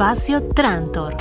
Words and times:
Espacio 0.00 0.42
Trantor. 0.54 1.14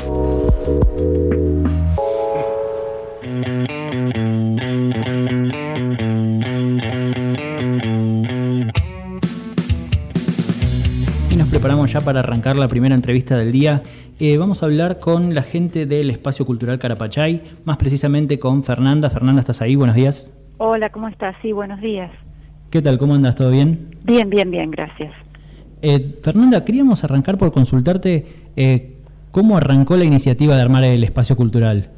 Y 11.30 11.36
nos 11.36 11.50
preparamos 11.50 11.92
ya 11.92 12.00
para 12.00 12.22
arrancar 12.22 12.56
la 12.56 12.70
primera 12.70 12.96
entrevista 12.96 13.38
del 13.38 13.52
día. 13.52 13.82
Eh, 14.18 14.38
vamos 14.38 14.64
a 14.64 14.68
hablar 14.68 15.00
con 15.02 15.36
la 15.36 15.42
gente 15.42 15.86
del 15.86 16.10
Espacio 16.10 16.46
Cultural 16.46 16.80
Carapachay, 16.80 17.42
más 17.66 17.76
precisamente 17.76 18.40
con 18.40 18.64
Fernanda. 18.64 19.10
Fernanda, 19.10 19.42
¿estás 19.42 19.62
ahí? 19.62 19.76
Buenos 19.76 19.98
días. 19.98 20.34
Hola, 20.58 20.90
¿cómo 20.90 21.10
estás? 21.10 21.36
Sí, 21.42 21.52
buenos 21.52 21.82
días. 21.82 22.12
¿Qué 22.70 22.82
tal? 22.82 22.98
¿Cómo 22.98 23.16
andas? 23.16 23.36
¿Todo 23.36 23.52
bien? 23.52 23.90
Bien, 24.06 24.30
bien, 24.30 24.50
bien, 24.50 24.72
gracias. 24.72 25.12
Eh, 25.82 26.20
Fernanda, 26.22 26.66
queríamos 26.66 27.04
arrancar 27.04 27.38
por 27.38 27.52
consultarte 27.52 28.26
eh, 28.56 28.98
cómo 29.32 29.58
arrancó 29.58 29.96
la 29.96 30.04
iniciativa 30.04 30.56
de 30.56 30.62
armar 30.62 30.84
el 30.84 31.04
espacio 31.04 31.36
cultural. 31.36 31.90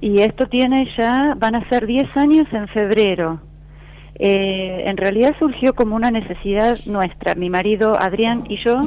Y 0.00 0.20
esto 0.20 0.46
tiene 0.46 0.88
ya, 0.96 1.34
van 1.38 1.56
a 1.56 1.68
ser 1.68 1.86
10 1.86 2.16
años 2.16 2.46
en 2.52 2.68
febrero. 2.68 3.40
Eh, 4.14 4.84
en 4.86 4.96
realidad 4.96 5.34
surgió 5.38 5.74
como 5.74 5.96
una 5.96 6.10
necesidad 6.10 6.78
nuestra. 6.86 7.34
Mi 7.34 7.50
marido 7.50 8.00
Adrián 8.00 8.44
y 8.48 8.58
yo, 8.64 8.80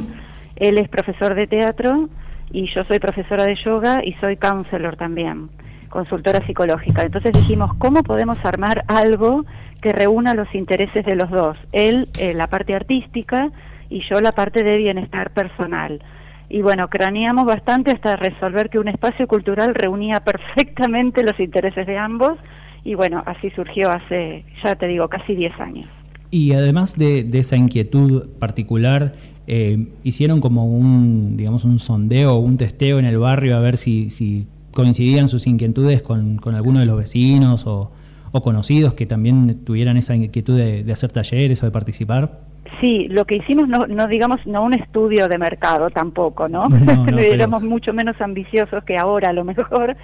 él 0.55 0.77
es 0.77 0.87
profesor 0.87 1.35
de 1.35 1.47
teatro 1.47 2.09
y 2.51 2.73
yo 2.73 2.83
soy 2.85 2.99
profesora 2.99 3.45
de 3.45 3.55
yoga 3.55 4.01
y 4.05 4.13
soy 4.13 4.37
counselor 4.37 4.95
también, 4.95 5.49
consultora 5.89 6.45
psicológica. 6.45 7.01
Entonces 7.01 7.33
dijimos, 7.33 7.73
¿cómo 7.75 8.03
podemos 8.03 8.37
armar 8.45 8.85
algo 8.87 9.45
que 9.81 9.91
reúna 9.91 10.33
los 10.33 10.53
intereses 10.55 11.05
de 11.05 11.15
los 11.15 11.29
dos? 11.29 11.57
Él, 11.71 12.09
la 12.35 12.47
parte 12.47 12.75
artística, 12.75 13.51
y 13.93 14.01
yo 14.09 14.19
la 14.21 14.31
parte 14.31 14.63
de 14.63 14.75
bienestar 14.77 15.31
personal. 15.33 16.01
Y 16.49 16.63
bueno, 16.63 16.89
craneamos 16.89 17.45
bastante 17.45 17.91
hasta 17.91 18.15
resolver 18.15 18.71
que 18.71 18.79
un 18.79 18.87
espacio 18.87 19.27
cultural 19.27 19.75
reunía 19.75 20.21
perfectamente 20.21 21.23
los 21.23 21.39
intereses 21.39 21.85
de 21.85 21.97
ambos 21.97 22.39
y 22.83 22.95
bueno, 22.95 23.21
así 23.25 23.51
surgió 23.51 23.91
hace, 23.91 24.45
ya 24.63 24.75
te 24.75 24.87
digo, 24.87 25.07
casi 25.07 25.35
10 25.35 25.59
años. 25.59 25.89
Y 26.31 26.53
además 26.53 26.97
de, 26.97 27.29
esa 27.33 27.55
inquietud 27.55 28.29
particular, 28.39 29.13
eh, 29.45 29.87
hicieron 30.03 30.41
como 30.41 30.65
un, 30.65 31.37
digamos, 31.37 31.63
un 31.63 31.77
sondeo 31.77 32.37
un 32.37 32.57
testeo 32.57 32.97
en 32.97 33.05
el 33.05 33.19
barrio 33.19 33.55
a 33.55 33.59
ver 33.59 33.77
si, 33.77 34.09
si 34.09 34.47
coincidían 34.71 35.27
sus 35.27 35.45
inquietudes 35.45 36.01
con, 36.01 36.37
con 36.37 36.55
alguno 36.55 36.79
de 36.79 36.87
los 36.87 36.97
vecinos 36.97 37.67
o, 37.67 37.91
o, 38.31 38.41
conocidos 38.41 38.95
que 38.95 39.05
también 39.05 39.63
tuvieran 39.63 39.97
esa 39.97 40.15
inquietud 40.15 40.57
de 40.57 40.91
hacer 40.91 41.11
talleres 41.11 41.61
o 41.61 41.67
de 41.67 41.71
participar. 41.71 42.52
Sí, 42.81 43.07
lo 43.09 43.25
que 43.25 43.35
hicimos 43.35 43.67
no, 43.67 43.85
no 43.87 44.07
digamos 44.07 44.45
no 44.45 44.63
un 44.63 44.73
estudio 44.73 45.27
de 45.27 45.37
mercado 45.37 45.89
tampoco, 45.89 46.47
¿no? 46.47 46.67
Éramos 47.17 47.63
mucho 47.63 47.93
menos 47.93 48.19
ambiciosos 48.21 48.83
que 48.83 48.97
ahora 48.97 49.29
a 49.29 49.33
lo 49.33 49.43
mejor, 49.43 49.95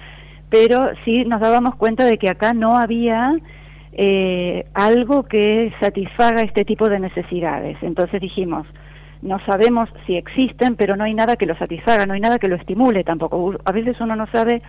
pero 0.48 0.90
sí 1.04 1.24
nos 1.24 1.40
dábamos 1.40 1.76
cuenta 1.76 2.04
de 2.04 2.18
que 2.18 2.28
acá 2.28 2.52
no 2.52 2.76
había 2.76 3.34
eh, 3.92 4.66
algo 4.74 5.24
que 5.24 5.72
satisfaga 5.80 6.42
este 6.42 6.64
tipo 6.64 6.88
de 6.88 7.00
necesidades. 7.00 7.76
Entonces 7.82 8.20
dijimos, 8.20 8.66
no 9.22 9.38
sabemos 9.44 9.88
si 10.06 10.16
existen, 10.16 10.76
pero 10.76 10.96
no 10.96 11.04
hay 11.04 11.14
nada 11.14 11.36
que 11.36 11.46
lo 11.46 11.56
satisfaga, 11.56 12.06
no 12.06 12.14
hay 12.14 12.20
nada 12.20 12.38
que 12.38 12.48
lo 12.48 12.56
estimule 12.56 13.04
tampoco. 13.04 13.56
A 13.64 13.72
veces 13.72 14.00
uno 14.00 14.16
no 14.16 14.26
sabe 14.28 14.62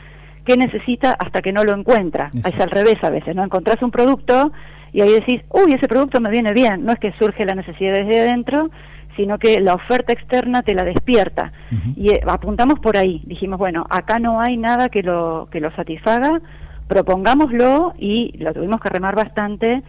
qué 0.46 0.58
necesita 0.58 1.16
hasta 1.18 1.42
que 1.42 1.52
no 1.52 1.64
lo 1.64 1.74
encuentra. 1.74 2.30
Es 2.34 2.60
al 2.60 2.70
revés 2.70 2.98
a 3.04 3.10
veces, 3.10 3.36
¿no? 3.36 3.44
Encontrás 3.44 3.82
un 3.82 3.92
producto 3.92 4.52
y 4.94 5.02
ahí 5.02 5.12
decís, 5.14 5.42
uy, 5.50 5.74
ese 5.74 5.88
producto 5.88 6.20
me 6.20 6.30
viene 6.30 6.54
bien, 6.54 6.86
no 6.86 6.92
es 6.92 7.00
que 7.00 7.14
surge 7.14 7.46
la 7.46 7.56
necesidad 7.56 7.94
desde 7.94 8.22
adentro, 8.22 8.70
sino 9.16 9.38
que 9.38 9.60
la 9.60 9.74
oferta 9.74 10.14
externa 10.14 10.62
te 10.64 10.74
la 10.74 10.84
despierta. 10.84 11.52
Y 11.96 12.12
eh, 12.12 12.22
apuntamos 12.28 12.80
por 12.80 12.98
ahí, 12.98 13.22
dijimos, 13.26 13.60
bueno, 13.60 13.86
acá 13.90 14.20
no 14.20 14.42
hay 14.42 14.58
nada 14.58 14.90
que 14.90 15.04
lo, 15.04 15.48
que 15.52 15.60
lo 15.60 15.72
satisfaga, 15.76 16.42
propongámoslo 16.88 17.94
y 17.98 18.38
lo 18.38 18.54
tuvimos 18.54 18.82
que 18.82 18.90
remar 18.90 19.16
bastante 19.16 19.84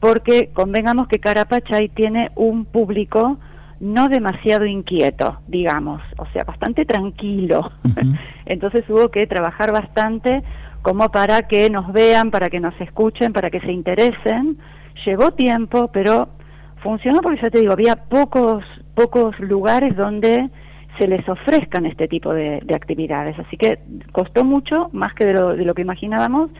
porque 0.00 0.50
convengamos 0.52 1.08
que 1.08 1.18
Carapachay 1.18 1.88
tiene 1.88 2.30
un 2.34 2.64
público 2.64 3.38
no 3.80 4.08
demasiado 4.08 4.66
inquieto, 4.66 5.38
digamos, 5.46 6.02
o 6.16 6.26
sea, 6.32 6.44
bastante 6.44 6.84
tranquilo. 6.84 7.70
Entonces 8.46 8.84
hubo 8.88 9.08
que 9.10 9.26
trabajar 9.26 9.72
bastante 9.72 10.42
como 10.82 11.08
para 11.10 11.42
que 11.42 11.70
nos 11.70 11.92
vean, 11.92 12.30
para 12.30 12.48
que 12.48 12.60
nos 12.60 12.78
escuchen, 12.80 13.32
para 13.32 13.50
que 13.50 13.60
se 13.60 13.72
interesen. 13.72 14.58
Llevó 15.04 15.32
tiempo, 15.32 15.90
pero 15.92 16.28
funcionó 16.82 17.20
porque 17.20 17.40
ya 17.42 17.50
te 17.50 17.60
digo, 17.60 17.72
había 17.72 17.96
pocos, 17.96 18.64
pocos 18.94 19.38
lugares 19.40 19.96
donde 19.96 20.50
se 20.98 21.06
les 21.06 21.26
ofrezcan 21.28 21.86
este 21.86 22.08
tipo 22.08 22.32
de, 22.32 22.62
actividades. 22.74 23.38
Así 23.38 23.56
que 23.56 23.78
costó 24.12 24.44
mucho, 24.44 24.90
más 24.92 25.14
que 25.14 25.26
de 25.26 25.34
lo, 25.34 25.56
de 25.56 25.64
lo, 25.64 25.74
que 25.74 25.82
imaginábamos, 25.82 26.50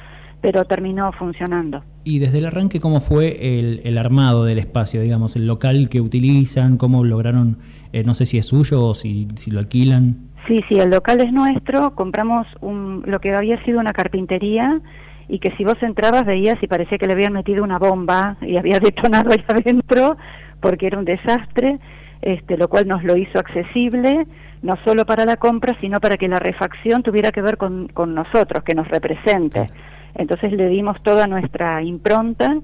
pero 0.41 0.65
terminó 0.65 1.11
funcionando. 1.12 1.83
Y 2.05 2.21
desde 2.21 2.39
el 2.39 2.47
arranque, 2.47 2.81
¿cómo 2.81 3.00
fue 3.00 3.59
el, 3.59 3.81
el 3.85 3.99
armado 3.99 4.45
del 4.45 4.59
espacio, 4.59 5.00
digamos, 5.00 5.35
el 5.37 5.47
local 5.47 5.89
que 5.89 6.00
utilizan? 6.00 6.77
¿Cómo 6.77 7.05
lograron, 7.05 7.59
eh, 7.93 8.05
no 8.05 8.15
sé 8.15 8.27
si 8.27 8.39
es 8.39 8.47
suyo 8.47 8.85
o 8.85 8.95
si, 8.95 9.29
si 9.35 9.50
lo 9.50 9.59
alquilan? 9.59 10.29
Sí, 10.47 10.62
sí, 10.69 10.78
el 10.78 10.91
local 10.91 11.21
es 11.21 11.32
nuestro, 11.32 11.94
compramos 11.94 12.47
un, 12.60 13.03
lo 13.06 13.19
que 13.19 13.34
había 13.34 13.62
sido 13.65 13.81
una 13.81 13.93
carpintería 13.93 14.81
y 15.28 15.41
que 15.41 15.54
si 15.56 15.65
vos 15.65 15.76
entrabas 15.82 16.25
veías 16.25 16.56
y 16.62 16.66
parecía 16.66 16.97
que 16.97 17.06
le 17.06 17.12
habían 17.12 17.34
metido 17.34 17.62
una 17.62 17.78
bomba 17.78 18.37
y 18.41 18.56
había 18.56 18.78
detonado 18.81 19.31
ahí 19.31 19.44
adentro 19.47 20.16
porque 20.60 20.87
era 20.87 20.99
un 20.99 21.04
desastre, 21.04 21.78
este, 22.22 22.56
lo 22.56 22.69
cual 22.69 22.88
nos 22.88 23.04
lo 23.04 23.16
hizo 23.16 23.38
accesible, 23.38 24.26
no 24.62 24.75
solo 24.84 25.04
para 25.04 25.25
la 25.25 25.37
compra, 25.37 25.76
sino 25.81 26.00
para 26.00 26.16
que 26.16 26.28
la 26.28 26.38
refacción 26.38 27.03
tuviera 27.03 27.31
que 27.31 27.43
ver 27.43 27.59
con, 27.59 27.88
con 27.88 28.15
nosotros, 28.15 28.65
que 28.65 28.75
nos 28.75 28.88
represente. 28.88 29.70
Entonces 30.15 30.53
le 30.53 30.69
dimos 30.69 31.00
toda 31.03 31.26
nuestra 31.26 31.82
impronta 31.82 32.56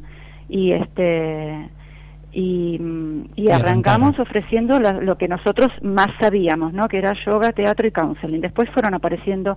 y 0.48 0.72
este 0.72 1.68
y, 2.34 2.80
y 3.36 3.50
arrancamos 3.50 4.18
ofreciendo 4.18 4.80
lo 4.80 5.16
que 5.16 5.28
nosotros 5.28 5.68
más 5.82 6.08
sabíamos, 6.20 6.72
¿no? 6.72 6.88
Que 6.88 6.98
era 6.98 7.12
yoga, 7.24 7.52
teatro 7.52 7.86
y 7.86 7.92
counseling. 7.92 8.40
Después 8.40 8.68
fueron 8.70 8.94
apareciendo 8.94 9.56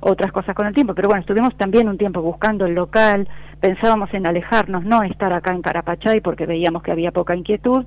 otras 0.00 0.32
cosas 0.32 0.54
con 0.54 0.66
el 0.66 0.74
tiempo, 0.74 0.94
pero 0.94 1.08
bueno, 1.08 1.20
estuvimos 1.20 1.56
también 1.56 1.88
un 1.88 1.96
tiempo 1.96 2.20
buscando 2.20 2.66
el 2.66 2.74
local, 2.74 3.28
pensábamos 3.60 4.12
en 4.12 4.26
alejarnos, 4.26 4.84
no 4.84 5.02
estar 5.02 5.32
acá 5.32 5.52
en 5.52 5.62
Carapachay 5.62 6.20
porque 6.20 6.46
veíamos 6.46 6.82
que 6.82 6.92
había 6.92 7.12
poca 7.12 7.34
inquietud, 7.34 7.86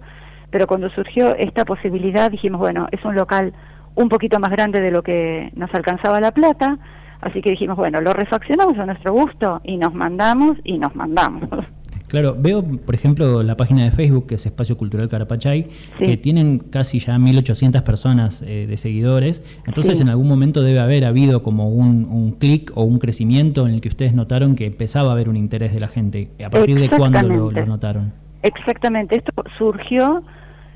pero 0.50 0.66
cuando 0.66 0.90
surgió 0.90 1.36
esta 1.36 1.66
posibilidad 1.66 2.32
dijimos, 2.32 2.60
bueno, 2.60 2.88
es 2.92 3.04
un 3.06 3.16
local 3.16 3.54
un 3.96 4.10
poquito 4.10 4.40
más 4.40 4.52
grande 4.52 4.82
de 4.82 4.92
lo 4.92 5.04
que 5.04 5.52
nos 5.56 5.74
alcanzaba 5.74 6.20
la 6.20 6.32
plata, 6.32 6.78
así 7.22 7.42
que 7.42 7.52
dijimos, 7.52 7.78
bueno, 7.78 8.02
lo 8.02 8.14
refaccionamos 8.14 8.78
a 8.80 8.86
nuestro 8.86 9.14
gusto 9.14 9.62
y 9.64 9.78
nos 9.78 9.94
mandamos 9.94 10.58
y 10.64 10.80
nos 10.80 10.96
mandamos. 10.96 11.44
Claro, 12.09 12.36
veo, 12.38 12.64
por 12.64 12.96
ejemplo, 12.96 13.44
la 13.44 13.56
página 13.56 13.84
de 13.84 13.92
Facebook, 13.92 14.25
que 14.28 14.36
es 14.36 14.46
Espacio 14.46 14.75
Cultural 14.75 15.08
Carapachay, 15.09 15.68
que 16.00 16.18
tienen 16.18 16.58
casi 16.58 17.00
ya 17.00 17.16
1.800 17.18 17.84
personas 17.84 18.42
eh, 18.42 18.66
de 18.68 18.78
seguidores. 18.78 19.44
Entonces, 19.68 20.02
en 20.02 20.09
algún 20.09 20.28
momento 20.28 20.64
debe 20.64 20.80
haber 20.80 21.06
habido 21.06 21.44
como 21.44 21.70
un, 21.70 22.06
un 22.06 22.31
clic 22.31 22.72
o 22.74 22.84
un 22.84 22.97
crecimiento 22.97 23.68
en 23.68 23.75
el 23.75 23.81
que 23.81 23.90
ustedes 23.90 24.16
notaron 24.16 24.56
que 24.56 24.66
empezaba 24.66 25.09
a 25.09 25.12
haber 25.14 25.30
un 25.30 25.38
interés 25.38 25.72
de 25.72 25.80
la 25.80 25.88
gente. 25.88 26.31
¿A 26.44 26.50
partir 26.50 26.80
de 26.80 26.90
cuándo 26.90 27.22
lo, 27.22 27.66
notaron? 27.68 28.12
Exactamente. 28.41 29.18
Esto 29.18 29.31
surgió 29.59 30.24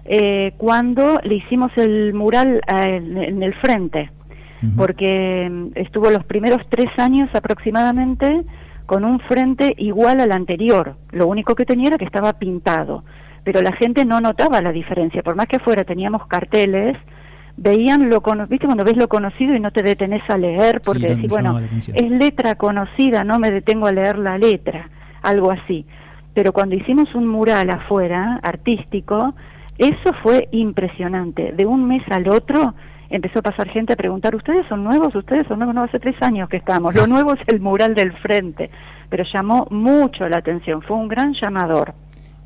eh, 0.05 0.53
cuando 0.57 1.19
le 1.23 1.37
hicimos 1.37 1.71
el 1.77 2.13
mural 2.13 2.61
eh, 2.67 2.97
en 2.97 3.41
el 3.41 3.55
frente, 3.55 4.11
porque 4.77 5.49
mm, 5.49 5.67
estuvo 5.79 6.11
los 6.11 6.23
primeros 6.25 6.61
tres 6.69 6.87
años 6.97 7.27
aproximadamente 7.33 8.45
con 8.85 9.05
un 9.05 9.19
frente 9.21 9.73
igual 9.77 10.19
al 10.19 10.31
anterior. 10.31 10.95
Lo 11.11 11.27
único 11.27 11.55
que 11.55 11.65
tenía 11.65 11.87
era 11.89 11.97
que 11.97 12.05
estaba 12.05 12.33
pintado, 12.33 13.03
pero 13.43 13.61
la 13.61 13.73
gente 13.73 14.05
no 14.05 14.19
notaba 14.19 14.61
la 14.61 14.71
diferencia. 14.71 15.23
Por 15.23 15.35
más 15.35 15.47
que 15.47 15.57
afuera 15.57 15.83
teníamos 15.83 16.27
carteles, 16.27 16.97
veían 17.57 18.09
lo 18.09 18.21
conocido, 18.21 18.49
viste 18.49 18.65
cuando 18.65 18.83
ves 18.83 18.97
lo 18.97 19.07
conocido 19.07 19.55
y 19.55 19.59
no 19.59 19.71
te 19.71 19.83
detenés 19.83 20.23
a 20.29 20.37
leer 20.37 20.81
porque 20.83 21.15
decís, 21.15 21.29
bueno, 21.29 21.59
es 21.59 22.11
letra 22.11 22.55
conocida, 22.55 23.23
no 23.23 23.39
me 23.39 23.51
detengo 23.51 23.87
a 23.87 23.91
leer 23.91 24.17
la 24.17 24.37
letra, 24.37 24.89
algo 25.21 25.51
así. 25.51 25.85
Pero 26.33 26.51
cuando 26.51 26.75
hicimos 26.75 27.13
un 27.13 27.27
mural 27.27 27.69
afuera, 27.69 28.39
artístico, 28.41 29.35
eso 29.77 30.13
fue 30.23 30.47
impresionante. 30.51 31.51
De 31.51 31.65
un 31.65 31.87
mes 31.87 32.01
al 32.09 32.27
otro 32.27 32.73
empezó 33.09 33.39
a 33.39 33.41
pasar 33.41 33.69
gente 33.69 33.93
a 33.93 33.95
preguntar, 33.95 34.35
¿ustedes 34.35 34.65
son 34.67 34.83
nuevos? 34.83 35.13
¿Ustedes 35.15 35.47
son 35.47 35.59
nuevos? 35.59 35.75
No, 35.75 35.83
hace 35.83 35.99
tres 35.99 36.15
años 36.21 36.49
que 36.49 36.57
estamos. 36.57 36.95
Lo 36.95 37.07
nuevo 37.07 37.33
es 37.33 37.39
el 37.47 37.59
mural 37.59 37.95
del 37.95 38.13
frente, 38.13 38.69
pero 39.09 39.23
llamó 39.31 39.67
mucho 39.69 40.27
la 40.27 40.37
atención, 40.37 40.81
fue 40.81 40.97
un 40.97 41.07
gran 41.07 41.33
llamador. 41.33 41.93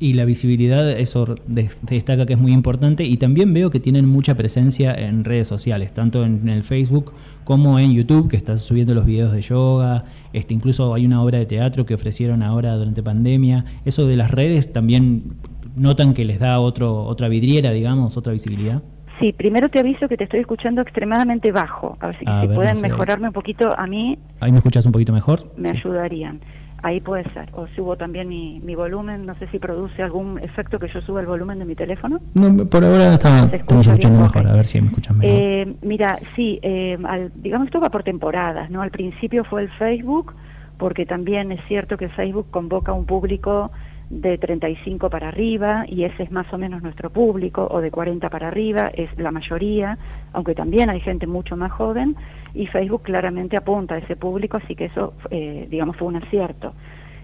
Y 0.00 0.12
la 0.12 0.24
visibilidad, 0.24 0.88
eso 0.90 1.34
destaca 1.46 2.24
que 2.24 2.34
es 2.34 2.38
muy 2.38 2.52
importante 2.52 3.02
y 3.02 3.16
también 3.16 3.52
veo 3.52 3.70
que 3.70 3.80
tienen 3.80 4.06
mucha 4.06 4.36
presencia 4.36 4.94
en 4.94 5.24
redes 5.24 5.48
sociales, 5.48 5.92
tanto 5.92 6.24
en 6.24 6.48
el 6.48 6.62
Facebook 6.62 7.12
como 7.42 7.80
en 7.80 7.92
YouTube, 7.92 8.28
que 8.28 8.36
estás 8.36 8.62
subiendo 8.62 8.94
los 8.94 9.04
videos 9.04 9.32
de 9.32 9.42
yoga, 9.42 10.04
este, 10.32 10.54
incluso 10.54 10.94
hay 10.94 11.04
una 11.04 11.20
obra 11.20 11.38
de 11.38 11.46
teatro 11.46 11.84
que 11.84 11.94
ofrecieron 11.94 12.44
ahora 12.44 12.76
durante 12.76 13.02
pandemia. 13.02 13.64
Eso 13.84 14.06
de 14.06 14.16
las 14.16 14.30
redes 14.30 14.72
también 14.72 15.34
notan 15.74 16.14
que 16.14 16.24
les 16.24 16.38
da 16.38 16.60
otro, 16.60 17.02
otra 17.04 17.28
vidriera, 17.28 17.72
digamos, 17.72 18.16
otra 18.16 18.32
visibilidad. 18.32 18.82
Sí, 19.20 19.32
primero 19.32 19.68
te 19.68 19.80
aviso 19.80 20.08
que 20.08 20.16
te 20.16 20.24
estoy 20.24 20.40
escuchando 20.40 20.80
extremadamente 20.80 21.50
bajo. 21.50 21.96
A 22.00 22.08
ver 22.08 22.18
si, 22.18 22.24
pueden 22.24 22.80
mejorarme 22.80 23.28
un 23.28 23.32
poquito 23.32 23.76
a 23.76 23.86
mí. 23.86 24.18
Ahí 24.40 24.52
me 24.52 24.58
escuchas 24.58 24.86
un 24.86 24.92
poquito 24.92 25.12
mejor. 25.12 25.40
Me 25.56 25.70
ayudarían. 25.70 26.40
Ahí 26.82 27.00
puede 27.00 27.24
ser. 27.32 27.50
O 27.54 27.66
subo 27.74 27.96
también 27.96 28.28
mi, 28.28 28.60
mi, 28.60 28.76
volumen. 28.76 29.26
No 29.26 29.34
sé 29.36 29.48
si 29.48 29.58
produce 29.58 30.00
algún 30.02 30.38
efecto 30.38 30.78
que 30.78 30.86
yo 30.88 31.00
suba 31.00 31.20
el 31.20 31.26
volumen 31.26 31.58
de 31.58 31.64
mi 31.64 31.74
teléfono. 31.74 32.20
No, 32.34 32.64
por 32.66 32.84
ahora 32.84 33.14
estamos 33.14 33.52
escuchando 33.52 34.20
mejor. 34.20 34.46
A 34.46 34.52
ver 34.52 34.64
si 34.64 34.80
me 34.80 34.86
escuchan 34.86 35.18
mejor. 35.18 35.36
Eh, 35.36 35.74
mira, 35.82 36.18
sí, 36.36 36.60
eh, 36.62 36.96
digamos 37.34 37.66
esto 37.66 37.80
va 37.80 37.90
por 37.90 38.04
temporadas. 38.04 38.70
no 38.70 38.82
Al 38.82 38.92
principio 38.92 39.42
fue 39.44 39.62
el 39.62 39.70
Facebook, 39.70 40.34
porque 40.76 41.04
también 41.04 41.50
es 41.50 41.60
cierto 41.66 41.96
que 41.96 42.08
Facebook 42.10 42.46
convoca 42.50 42.92
un 42.92 43.06
público 43.06 43.72
de 44.10 44.38
35 44.38 45.10
para 45.10 45.28
arriba 45.28 45.84
y 45.86 46.04
ese 46.04 46.22
es 46.22 46.30
más 46.30 46.50
o 46.52 46.58
menos 46.58 46.82
nuestro 46.82 47.10
público, 47.10 47.68
o 47.70 47.80
de 47.80 47.90
40 47.90 48.28
para 48.30 48.48
arriba, 48.48 48.90
es 48.94 49.10
la 49.18 49.30
mayoría, 49.30 49.98
aunque 50.32 50.54
también 50.54 50.88
hay 50.88 51.00
gente 51.00 51.26
mucho 51.26 51.56
más 51.56 51.72
joven, 51.72 52.16
y 52.54 52.66
Facebook 52.66 53.02
claramente 53.02 53.56
apunta 53.56 53.96
a 53.96 53.98
ese 53.98 54.16
público, 54.16 54.56
así 54.56 54.74
que 54.74 54.86
eso, 54.86 55.14
eh, 55.30 55.66
digamos, 55.70 55.96
fue 55.96 56.08
un 56.08 56.16
acierto. 56.16 56.72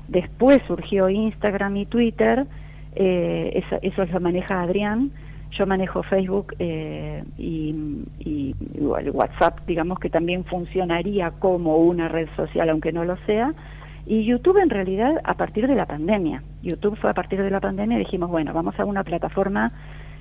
Después 0.08 0.60
surgió 0.66 1.08
Instagram 1.08 1.76
y 1.78 1.86
Twitter, 1.86 2.46
eh, 2.94 3.62
eso, 3.64 3.78
eso 3.80 4.04
lo 4.12 4.20
maneja 4.20 4.60
Adrián, 4.60 5.10
yo 5.52 5.66
manejo 5.66 6.02
Facebook 6.02 6.54
eh, 6.58 7.22
y, 7.38 7.74
y, 8.18 8.54
WhatsApp, 8.78 9.60
digamos 9.66 9.98
que 10.00 10.10
también 10.10 10.44
funcionaría 10.44 11.30
como 11.30 11.78
una 11.78 12.08
red 12.08 12.28
social, 12.36 12.68
aunque 12.68 12.92
no 12.92 13.04
lo 13.04 13.16
sea, 13.24 13.54
y 14.06 14.24
YouTube 14.24 14.58
en 14.58 14.70
realidad 14.70 15.20
a 15.24 15.34
partir 15.34 15.66
de 15.66 15.74
la 15.74 15.86
pandemia. 15.86 16.42
YouTube 16.62 16.96
fue 16.98 17.10
a 17.10 17.14
partir 17.14 17.42
de 17.42 17.50
la 17.50 17.60
pandemia 17.60 17.96
y 17.96 18.00
dijimos, 18.00 18.30
bueno, 18.30 18.52
vamos 18.52 18.78
a 18.78 18.84
una 18.84 19.02
plataforma 19.04 19.72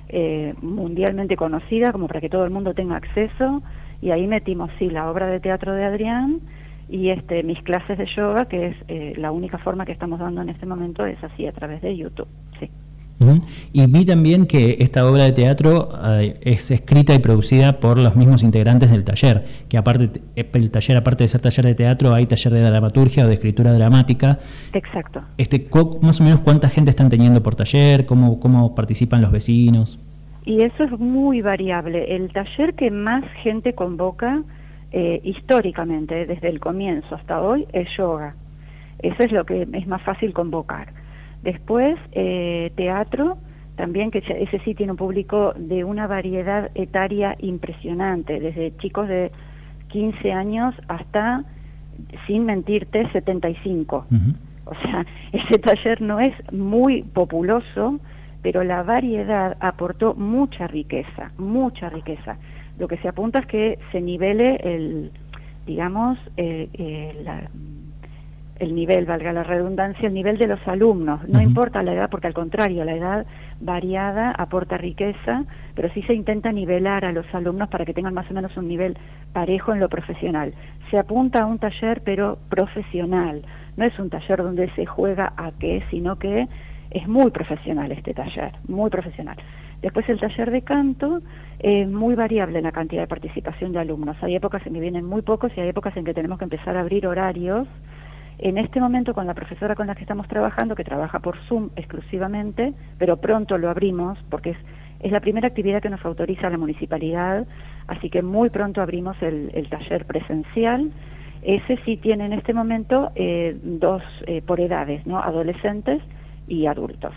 eh, 0.08 0.54
mundialmente 0.62 1.36
conocida 1.36 1.92
como 1.92 2.08
para 2.08 2.20
que 2.20 2.28
todo 2.28 2.44
el 2.44 2.50
mundo 2.50 2.74
tenga 2.74 2.96
acceso 2.96 3.62
y 4.00 4.10
ahí 4.10 4.26
metimos, 4.26 4.70
sí, 4.78 4.90
la 4.90 5.10
obra 5.10 5.26
de 5.26 5.40
teatro 5.40 5.72
de 5.74 5.84
Adrián 5.84 6.40
y 6.88 7.10
este 7.10 7.42
mis 7.42 7.62
clases 7.62 7.98
de 7.98 8.06
yoga, 8.06 8.46
que 8.46 8.66
es 8.66 8.76
eh, 8.88 9.14
la 9.16 9.32
única 9.32 9.58
forma 9.58 9.86
que 9.86 9.92
estamos 9.92 10.20
dando 10.20 10.42
en 10.42 10.50
este 10.50 10.66
momento, 10.66 11.06
es 11.06 11.22
así, 11.24 11.46
a 11.46 11.52
través 11.52 11.80
de 11.82 11.96
YouTube, 11.96 12.28
sí. 12.60 12.70
Y 13.72 13.86
vi 13.86 14.04
también 14.04 14.46
que 14.46 14.76
esta 14.80 15.08
obra 15.08 15.24
de 15.24 15.32
teatro 15.32 15.88
eh, 16.04 16.36
es 16.42 16.70
escrita 16.70 17.14
y 17.14 17.20
producida 17.20 17.78
por 17.80 17.96
los 17.96 18.16
mismos 18.16 18.42
integrantes 18.42 18.90
del 18.90 19.04
taller, 19.04 19.44
que 19.68 19.78
aparte 19.78 20.20
eh, 20.36 20.48
el 20.52 20.70
taller 20.70 20.96
aparte 20.96 21.24
de 21.24 21.28
ser 21.28 21.40
taller 21.40 21.64
de 21.64 21.74
teatro 21.74 22.12
hay 22.12 22.26
taller 22.26 22.52
de 22.52 22.60
dramaturgia 22.60 23.24
o 23.24 23.28
de 23.28 23.34
escritura 23.34 23.72
dramática. 23.72 24.38
Exacto. 24.72 25.22
Este 25.38 25.66
más 26.02 26.20
o 26.20 26.24
menos 26.24 26.40
cuánta 26.40 26.68
gente 26.68 26.90
están 26.90 27.08
teniendo 27.08 27.40
por 27.40 27.54
taller, 27.54 28.04
cómo 28.04 28.40
cómo 28.40 28.74
participan 28.74 29.22
los 29.22 29.30
vecinos. 29.30 29.98
Y 30.44 30.62
eso 30.62 30.84
es 30.84 30.98
muy 30.98 31.40
variable. 31.40 32.16
El 32.16 32.30
taller 32.32 32.74
que 32.74 32.90
más 32.90 33.24
gente 33.42 33.74
convoca 33.74 34.42
eh, 34.92 35.20
históricamente 35.24 36.26
desde 36.26 36.48
el 36.48 36.60
comienzo 36.60 37.14
hasta 37.14 37.40
hoy 37.40 37.66
es 37.72 37.88
yoga. 37.96 38.34
Eso 38.98 39.22
es 39.22 39.32
lo 39.32 39.44
que 39.44 39.66
es 39.72 39.86
más 39.86 40.02
fácil 40.02 40.32
convocar 40.32 41.03
Después, 41.44 41.98
eh, 42.12 42.72
teatro, 42.74 43.36
también 43.76 44.10
que 44.10 44.18
ese 44.18 44.58
sí 44.60 44.74
tiene 44.74 44.92
un 44.92 44.96
público 44.96 45.52
de 45.56 45.84
una 45.84 46.06
variedad 46.06 46.70
etaria 46.74 47.36
impresionante, 47.38 48.40
desde 48.40 48.74
chicos 48.78 49.08
de 49.08 49.30
15 49.88 50.32
años 50.32 50.74
hasta, 50.88 51.44
sin 52.26 52.46
mentirte, 52.46 53.06
75. 53.12 54.06
O 54.64 54.74
sea, 54.76 55.04
ese 55.32 55.58
taller 55.58 56.00
no 56.00 56.18
es 56.18 56.32
muy 56.50 57.02
populoso, 57.02 58.00
pero 58.40 58.64
la 58.64 58.82
variedad 58.82 59.58
aportó 59.60 60.14
mucha 60.14 60.66
riqueza, 60.66 61.30
mucha 61.36 61.90
riqueza. 61.90 62.38
Lo 62.78 62.88
que 62.88 62.96
se 62.96 63.08
apunta 63.08 63.40
es 63.40 63.46
que 63.46 63.78
se 63.92 64.00
nivele 64.00 64.56
el, 64.64 65.10
digamos, 65.66 66.18
eh, 66.38 66.70
eh, 66.72 67.20
la, 67.22 67.50
el 68.58 68.74
nivel, 68.74 69.04
valga 69.04 69.32
la 69.32 69.42
redundancia, 69.42 70.06
el 70.06 70.14
nivel 70.14 70.38
de 70.38 70.46
los 70.46 70.66
alumnos. 70.66 71.28
No 71.28 71.40
importa 71.40 71.82
la 71.82 71.92
edad, 71.92 72.10
porque 72.10 72.28
al 72.28 72.34
contrario, 72.34 72.84
la 72.84 72.94
edad 72.94 73.26
variada 73.60 74.30
aporta 74.30 74.78
riqueza, 74.78 75.44
pero 75.74 75.92
sí 75.92 76.02
se 76.02 76.14
intenta 76.14 76.52
nivelar 76.52 77.04
a 77.04 77.12
los 77.12 77.26
alumnos 77.34 77.68
para 77.68 77.84
que 77.84 77.94
tengan 77.94 78.14
más 78.14 78.30
o 78.30 78.34
menos 78.34 78.56
un 78.56 78.68
nivel 78.68 78.96
parejo 79.32 79.72
en 79.72 79.80
lo 79.80 79.88
profesional. 79.88 80.54
Se 80.90 80.98
apunta 80.98 81.40
a 81.40 81.46
un 81.46 81.58
taller, 81.58 82.02
pero 82.04 82.38
profesional. 82.48 83.42
No 83.76 83.84
es 83.84 83.98
un 83.98 84.08
taller 84.08 84.42
donde 84.42 84.70
se 84.74 84.86
juega 84.86 85.32
a 85.36 85.50
qué, 85.58 85.82
sino 85.90 86.16
que 86.16 86.46
es 86.90 87.08
muy 87.08 87.30
profesional 87.32 87.90
este 87.90 88.14
taller, 88.14 88.52
muy 88.68 88.88
profesional. 88.88 89.36
Después 89.82 90.08
el 90.08 90.20
taller 90.20 90.50
de 90.50 90.62
canto 90.62 91.20
es 91.58 91.88
muy 91.88 92.14
variable 92.14 92.58
en 92.58 92.64
la 92.64 92.72
cantidad 92.72 93.02
de 93.02 93.08
participación 93.08 93.72
de 93.72 93.80
alumnos. 93.80 94.16
Hay 94.22 94.36
épocas 94.36 94.64
en 94.66 94.74
que 94.74 94.80
vienen 94.80 95.04
muy 95.04 95.22
pocos 95.22 95.52
y 95.56 95.60
hay 95.60 95.68
épocas 95.68 95.96
en 95.96 96.04
que 96.04 96.14
tenemos 96.14 96.38
que 96.38 96.44
empezar 96.44 96.76
a 96.76 96.80
abrir 96.80 97.06
horarios 97.06 97.66
en 98.38 98.58
este 98.58 98.80
momento 98.80 99.14
con 99.14 99.26
la 99.26 99.34
profesora 99.34 99.74
con 99.74 99.86
la 99.86 99.94
que 99.94 100.02
estamos 100.02 100.28
trabajando, 100.28 100.74
que 100.74 100.84
trabaja 100.84 101.20
por 101.20 101.36
Zoom 101.48 101.70
exclusivamente, 101.76 102.74
pero 102.98 103.16
pronto 103.16 103.58
lo 103.58 103.70
abrimos 103.70 104.18
porque 104.30 104.56
es, 105.00 105.12
la 105.12 105.20
primera 105.20 105.48
actividad 105.48 105.82
que 105.82 105.90
nos 105.90 106.04
autoriza 106.04 106.48
la 106.48 106.58
municipalidad, 106.58 107.46
así 107.86 108.08
que 108.08 108.22
muy 108.22 108.50
pronto 108.50 108.80
abrimos 108.80 109.16
el, 109.22 109.68
taller 109.68 110.06
presencial. 110.06 110.90
Ese 111.42 111.78
sí 111.84 111.98
tiene 111.98 112.24
en 112.24 112.32
este 112.32 112.54
momento 112.54 113.10
eh, 113.14 113.54
dos 113.62 114.02
eh, 114.26 114.40
por 114.40 114.60
edades, 114.60 115.06
¿no? 115.06 115.18
adolescentes 115.18 116.00
y 116.48 116.64
adultos. 116.66 117.12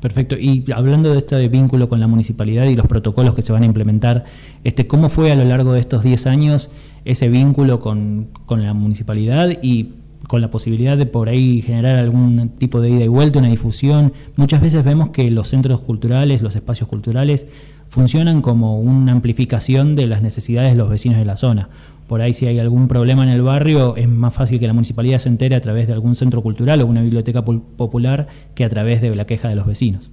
Perfecto. 0.00 0.36
Y 0.38 0.64
hablando 0.74 1.12
de 1.12 1.18
este 1.18 1.48
vínculo 1.48 1.88
con 1.88 2.00
la 2.00 2.06
municipalidad 2.06 2.64
y 2.64 2.76
los 2.76 2.86
protocolos 2.86 3.34
que 3.34 3.42
se 3.42 3.52
van 3.52 3.62
a 3.62 3.66
implementar, 3.66 4.24
este, 4.64 4.86
¿cómo 4.86 5.08
fue 5.08 5.32
a 5.32 5.34
lo 5.34 5.44
largo 5.44 5.72
de 5.72 5.80
estos 5.80 6.04
10 6.04 6.26
años 6.26 6.72
ese 7.04 7.28
vínculo 7.28 7.80
con, 7.80 8.28
con 8.46 8.62
la 8.64 8.74
municipalidad 8.74 9.50
y 9.62 9.94
con 10.28 10.40
la 10.42 10.50
posibilidad 10.50 10.96
de 10.96 11.06
por 11.06 11.28
ahí 11.28 11.62
generar 11.62 11.96
algún 11.96 12.50
tipo 12.58 12.80
de 12.80 12.90
ida 12.90 13.04
y 13.04 13.08
vuelta, 13.08 13.40
una 13.40 13.48
difusión. 13.48 14.12
Muchas 14.36 14.60
veces 14.60 14.84
vemos 14.84 15.08
que 15.08 15.28
los 15.30 15.48
centros 15.48 15.80
culturales, 15.80 16.42
los 16.42 16.54
espacios 16.54 16.88
culturales, 16.88 17.48
funcionan 17.88 18.42
como 18.42 18.78
una 18.78 19.12
amplificación 19.12 19.96
de 19.96 20.06
las 20.06 20.22
necesidades 20.22 20.70
de 20.72 20.76
los 20.76 20.90
vecinos 20.90 21.18
de 21.18 21.24
la 21.24 21.36
zona. 21.36 21.70
Por 22.06 22.20
ahí 22.20 22.34
si 22.34 22.46
hay 22.46 22.58
algún 22.58 22.88
problema 22.88 23.22
en 23.22 23.30
el 23.30 23.42
barrio, 23.42 23.96
es 23.96 24.08
más 24.08 24.34
fácil 24.34 24.60
que 24.60 24.66
la 24.66 24.74
municipalidad 24.74 25.18
se 25.18 25.30
entere 25.30 25.56
a 25.56 25.60
través 25.60 25.86
de 25.86 25.94
algún 25.94 26.14
centro 26.14 26.42
cultural 26.42 26.82
o 26.82 26.86
una 26.86 27.02
biblioteca 27.02 27.42
popular 27.42 28.28
que 28.54 28.64
a 28.64 28.68
través 28.68 29.00
de 29.00 29.14
la 29.14 29.24
queja 29.24 29.48
de 29.48 29.56
los 29.56 29.66
vecinos. 29.66 30.10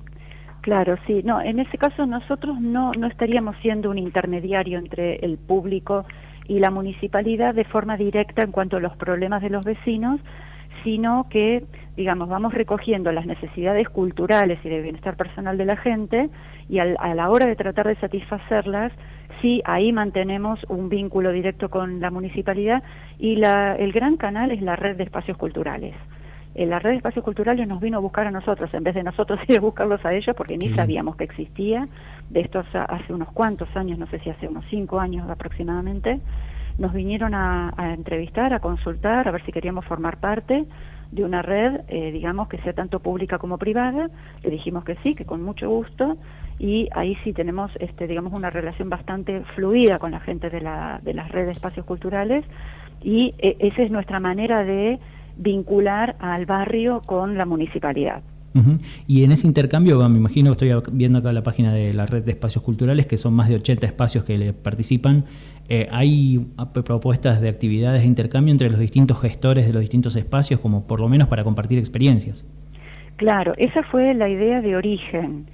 Claro, 0.61 0.97
sí. 1.05 1.21
No, 1.23 1.41
en 1.41 1.59
ese 1.59 1.77
caso 1.77 2.05
nosotros 2.05 2.59
no, 2.59 2.91
no 2.93 3.07
estaríamos 3.07 3.55
siendo 3.61 3.91
un 3.91 3.99
intermediario 3.99 4.79
entre 4.79 5.17
el 5.17 5.37
público 5.37 6.05
y 6.47 6.59
la 6.59 6.71
municipalidad 6.71 7.53
de 7.53 7.63
forma 7.65 7.97
directa 7.97 8.43
en 8.43 8.51
cuanto 8.51 8.77
a 8.77 8.79
los 8.79 8.95
problemas 8.97 9.41
de 9.41 9.49
los 9.49 9.65
vecinos, 9.65 10.19
sino 10.83 11.27
que, 11.29 11.63
digamos, 11.97 12.29
vamos 12.29 12.53
recogiendo 12.53 13.11
las 13.11 13.25
necesidades 13.25 13.89
culturales 13.89 14.59
y 14.63 14.69
de 14.69 14.81
bienestar 14.81 15.15
personal 15.15 15.57
de 15.57 15.65
la 15.65 15.77
gente 15.77 16.29
y 16.69 16.79
a 16.79 16.85
la 16.85 17.29
hora 17.29 17.47
de 17.47 17.55
tratar 17.55 17.87
de 17.87 17.95
satisfacerlas, 17.95 18.91
sí, 19.41 19.61
ahí 19.65 19.91
mantenemos 19.91 20.59
un 20.69 20.89
vínculo 20.89 21.31
directo 21.31 21.69
con 21.69 21.99
la 21.99 22.11
municipalidad 22.11 22.83
y 23.17 23.35
la, 23.35 23.75
el 23.75 23.91
gran 23.91 24.17
canal 24.17 24.51
es 24.51 24.61
la 24.61 24.75
red 24.75 24.95
de 24.95 25.03
espacios 25.03 25.37
culturales. 25.37 25.95
Eh, 26.55 26.65
la 26.65 26.79
red 26.79 26.91
de 26.91 26.97
espacios 26.97 27.23
culturales 27.23 27.67
nos 27.67 27.81
vino 27.81 27.97
a 27.97 27.99
buscar 27.99 28.27
a 28.27 28.31
nosotros 28.31 28.73
en 28.73 28.83
vez 28.83 28.95
de 28.95 29.03
nosotros 29.03 29.39
ir 29.47 29.57
a 29.57 29.61
buscarlos 29.61 30.03
a 30.05 30.13
ellos 30.13 30.35
porque 30.35 30.57
ni 30.57 30.73
sabíamos 30.73 31.17
que 31.17 31.25
existía. 31.25 31.87
De 32.29 32.39
estos 32.39 32.65
hace 32.73 33.13
unos 33.13 33.31
cuantos 33.33 33.69
años, 33.75 33.99
no 33.99 34.07
sé 34.07 34.19
si 34.19 34.29
hace 34.29 34.47
unos 34.47 34.65
cinco 34.69 34.99
años 34.99 35.29
aproximadamente, 35.29 36.19
nos 36.77 36.93
vinieron 36.93 37.33
a, 37.35 37.71
entrevistar, 37.93 38.53
a 38.53 38.59
consultar, 38.59 39.27
a 39.27 39.31
ver 39.31 39.43
si 39.45 39.51
queríamos 39.51 39.85
formar 39.85 40.17
parte 40.17 40.65
de 41.11 41.23
una 41.23 41.41
red, 41.41 41.81
eh, 41.87 42.11
digamos, 42.11 42.47
que 42.49 42.57
sea 42.59 42.73
tanto 42.73 42.99
pública 42.99 43.37
como 43.37 43.57
privada. 43.57 44.09
Le 44.43 44.49
dijimos 44.49 44.83
que 44.83 44.95
sí, 45.03 45.13
que 45.13 45.25
con 45.25 45.43
mucho 45.43 45.69
gusto, 45.69 46.17
y 46.57 46.89
ahí 46.93 47.15
sí 47.23 47.31
tenemos, 47.31 47.71
este, 47.79 48.07
digamos, 48.07 48.33
una 48.33 48.49
relación 48.49 48.89
bastante 48.89 49.41
fluida 49.55 49.99
con 49.99 50.11
la 50.11 50.19
gente 50.19 50.49
de 50.49 50.61
la, 50.61 50.99
de 51.03 51.13
las 51.13 51.29
redes 51.31 51.47
de 51.47 51.51
espacios 51.53 51.85
culturales, 51.85 52.43
y 53.01 53.35
eh, 53.37 53.55
esa 53.59 53.83
es 53.83 53.91
nuestra 53.91 54.19
manera 54.19 54.63
de 54.63 54.99
vincular 55.37 56.15
al 56.19 56.45
barrio 56.45 57.01
con 57.05 57.37
la 57.37 57.45
municipalidad. 57.45 58.21
Y 59.05 59.25
en 59.25 59.33
ese 59.33 59.47
intercambio, 59.47 59.97
me 60.07 60.17
imagino, 60.17 60.53
estoy 60.53 60.71
viendo 60.93 61.19
acá 61.19 61.33
la 61.33 61.43
página 61.43 61.73
de 61.73 61.93
la 61.93 62.05
red 62.05 62.23
de 62.23 62.31
espacios 62.31 62.63
culturales, 62.63 63.05
que 63.05 63.17
son 63.17 63.33
más 63.33 63.49
de 63.49 63.55
80 63.55 63.85
espacios 63.85 64.23
que 64.23 64.37
le 64.37 64.53
participan. 64.53 65.25
Eh, 65.67 65.87
¿Hay 65.91 66.47
propuestas 66.85 67.41
de 67.41 67.49
actividades 67.49 68.01
de 68.03 68.07
intercambio 68.07 68.53
entre 68.53 68.69
los 68.69 68.79
distintos 68.79 69.19
gestores 69.19 69.67
de 69.67 69.73
los 69.73 69.81
distintos 69.81 70.15
espacios, 70.15 70.61
como 70.61 70.87
por 70.87 71.01
lo 71.01 71.09
menos 71.09 71.27
para 71.27 71.43
compartir 71.43 71.79
experiencias? 71.79 72.45
Claro, 73.17 73.53
esa 73.57 73.83
fue 73.83 74.13
la 74.13 74.29
idea 74.29 74.61
de 74.61 74.77
origen. 74.77 75.47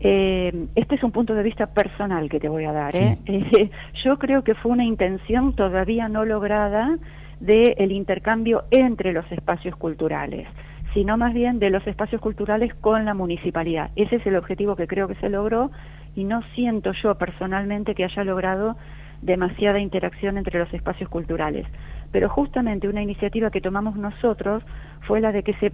Eh, 0.00 0.68
este 0.74 0.94
es 0.94 1.02
un 1.02 1.10
punto 1.10 1.34
de 1.34 1.42
vista 1.42 1.66
personal 1.66 2.30
que 2.30 2.40
te 2.40 2.48
voy 2.48 2.64
a 2.64 2.72
dar. 2.72 2.96
¿eh? 2.96 3.18
yo 4.04 4.18
creo 4.18 4.42
que 4.42 4.54
fue 4.54 4.72
una 4.72 4.84
intención 4.84 5.54
todavía 5.54 6.08
no 6.08 6.24
lograda 6.24 6.98
del 7.40 7.92
intercambio 7.92 8.64
entre 8.70 9.12
los 9.12 9.30
espacios 9.32 9.76
culturales 9.76 10.48
sino 10.94 11.16
más 11.16 11.34
bien 11.34 11.58
de 11.58 11.70
los 11.70 11.86
espacios 11.86 12.20
culturales 12.20 12.74
con 12.74 13.04
la 13.04 13.14
municipalidad. 13.14 13.90
Ese 13.94 14.16
es 14.16 14.26
el 14.26 14.36
objetivo 14.36 14.74
que 14.74 14.86
creo 14.86 15.06
que 15.06 15.14
se 15.16 15.28
logró 15.28 15.70
y 16.16 16.24
no 16.24 16.42
siento 16.54 16.92
yo 17.02 17.16
personalmente 17.16 17.94
que 17.94 18.04
haya 18.04 18.24
logrado 18.24 18.76
demasiada 19.22 19.80
interacción 19.80 20.38
entre 20.38 20.58
los 20.58 20.72
espacios 20.72 21.08
culturales. 21.08 21.66
Pero 22.10 22.28
justamente 22.28 22.88
una 22.88 23.02
iniciativa 23.02 23.50
que 23.50 23.60
tomamos 23.60 23.96
nosotros 23.96 24.62
fue 25.06 25.20
la 25.20 25.32
de 25.32 25.42
que 25.42 25.54
se, 25.54 25.72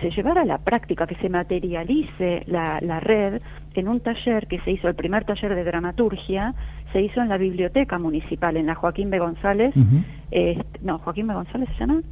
se 0.00 0.10
llevara 0.10 0.42
a 0.42 0.44
la 0.44 0.58
práctica, 0.58 1.06
que 1.06 1.16
se 1.16 1.28
materialice 1.28 2.44
la, 2.46 2.78
la, 2.80 3.00
red 3.00 3.40
en 3.74 3.88
un 3.88 4.00
taller 4.00 4.46
que 4.46 4.60
se 4.60 4.72
hizo, 4.72 4.88
el 4.88 4.94
primer 4.94 5.24
taller 5.24 5.54
de 5.54 5.64
dramaturgia, 5.64 6.54
se 6.92 7.02
hizo 7.02 7.20
en 7.20 7.28
la 7.28 7.36
biblioteca 7.36 7.98
municipal, 7.98 8.56
en 8.56 8.66
la 8.66 8.74
Joaquín 8.74 9.10
B. 9.10 9.18
González. 9.18 9.74
no, 10.82 10.98
Joaquín 10.98 11.26
B. 11.26 11.34
González 11.34 11.68
se 11.72 11.80
llama. 11.80 12.02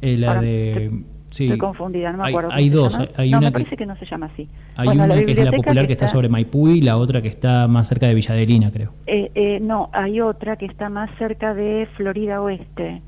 Eh, 0.00 0.16
la 0.16 0.40
de... 0.40 0.90
Sí. 1.30 1.44
Estoy 1.44 1.58
confundida, 1.58 2.12
no 2.12 2.22
me 2.22 2.28
acuerdo. 2.28 2.50
Hay, 2.52 2.68
dos. 2.68 2.98
Hay 3.16 3.30
no, 3.30 3.38
una 3.38 3.46
me 3.46 3.52
parece 3.52 3.74
que, 3.74 3.86
no 3.86 3.96
se 3.96 4.04
llama 4.04 4.26
así. 4.26 4.46
Hay 4.76 4.88
una 4.88 5.08
que 5.08 5.32
es 5.32 5.38
la 5.42 5.50
popular 5.50 5.86
que 5.86 5.94
está, 5.94 6.06
sobre 6.06 6.28
Maipú 6.28 6.68
y 6.68 6.82
la 6.82 6.98
otra 6.98 7.22
que 7.22 7.28
está 7.28 7.66
más 7.68 7.88
cerca 7.88 8.06
de 8.06 8.14
Villadelina, 8.14 8.70
creo. 8.70 8.92
Eh, 9.06 9.30
eh, 9.34 9.58
no, 9.58 9.88
hay 9.94 10.20
otra 10.20 10.56
que 10.56 10.66
está 10.66 10.90
más 10.90 11.08
cerca 11.16 11.54
de 11.54 11.88
Florida 11.96 12.42
Oeste. 12.42 13.00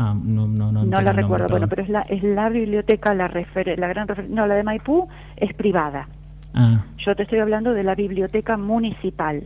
Ah, 0.00 0.14
no, 0.14 0.46
no, 0.46 0.72
no. 0.72 0.84
No 0.84 1.00
la 1.02 1.12
recuerdo, 1.12 1.46
bueno, 1.50 1.68
pero 1.68 1.82
es 1.82 1.90
la, 1.90 2.00
es 2.02 2.22
la 2.22 2.48
biblioteca, 2.48 3.12
la, 3.12 3.28
refer 3.28 3.78
la 3.78 3.88
gran 3.88 4.06
No, 4.30 4.46
la 4.46 4.54
de 4.54 4.62
Maipú 4.62 5.08
es 5.36 5.52
privada. 5.52 6.08
Ah. 6.54 6.86
Yo 7.04 7.14
te 7.14 7.24
estoy 7.24 7.38
hablando 7.38 7.74
de 7.74 7.84
la 7.84 7.94
biblioteca 7.94 8.56
municipal. 8.56 9.44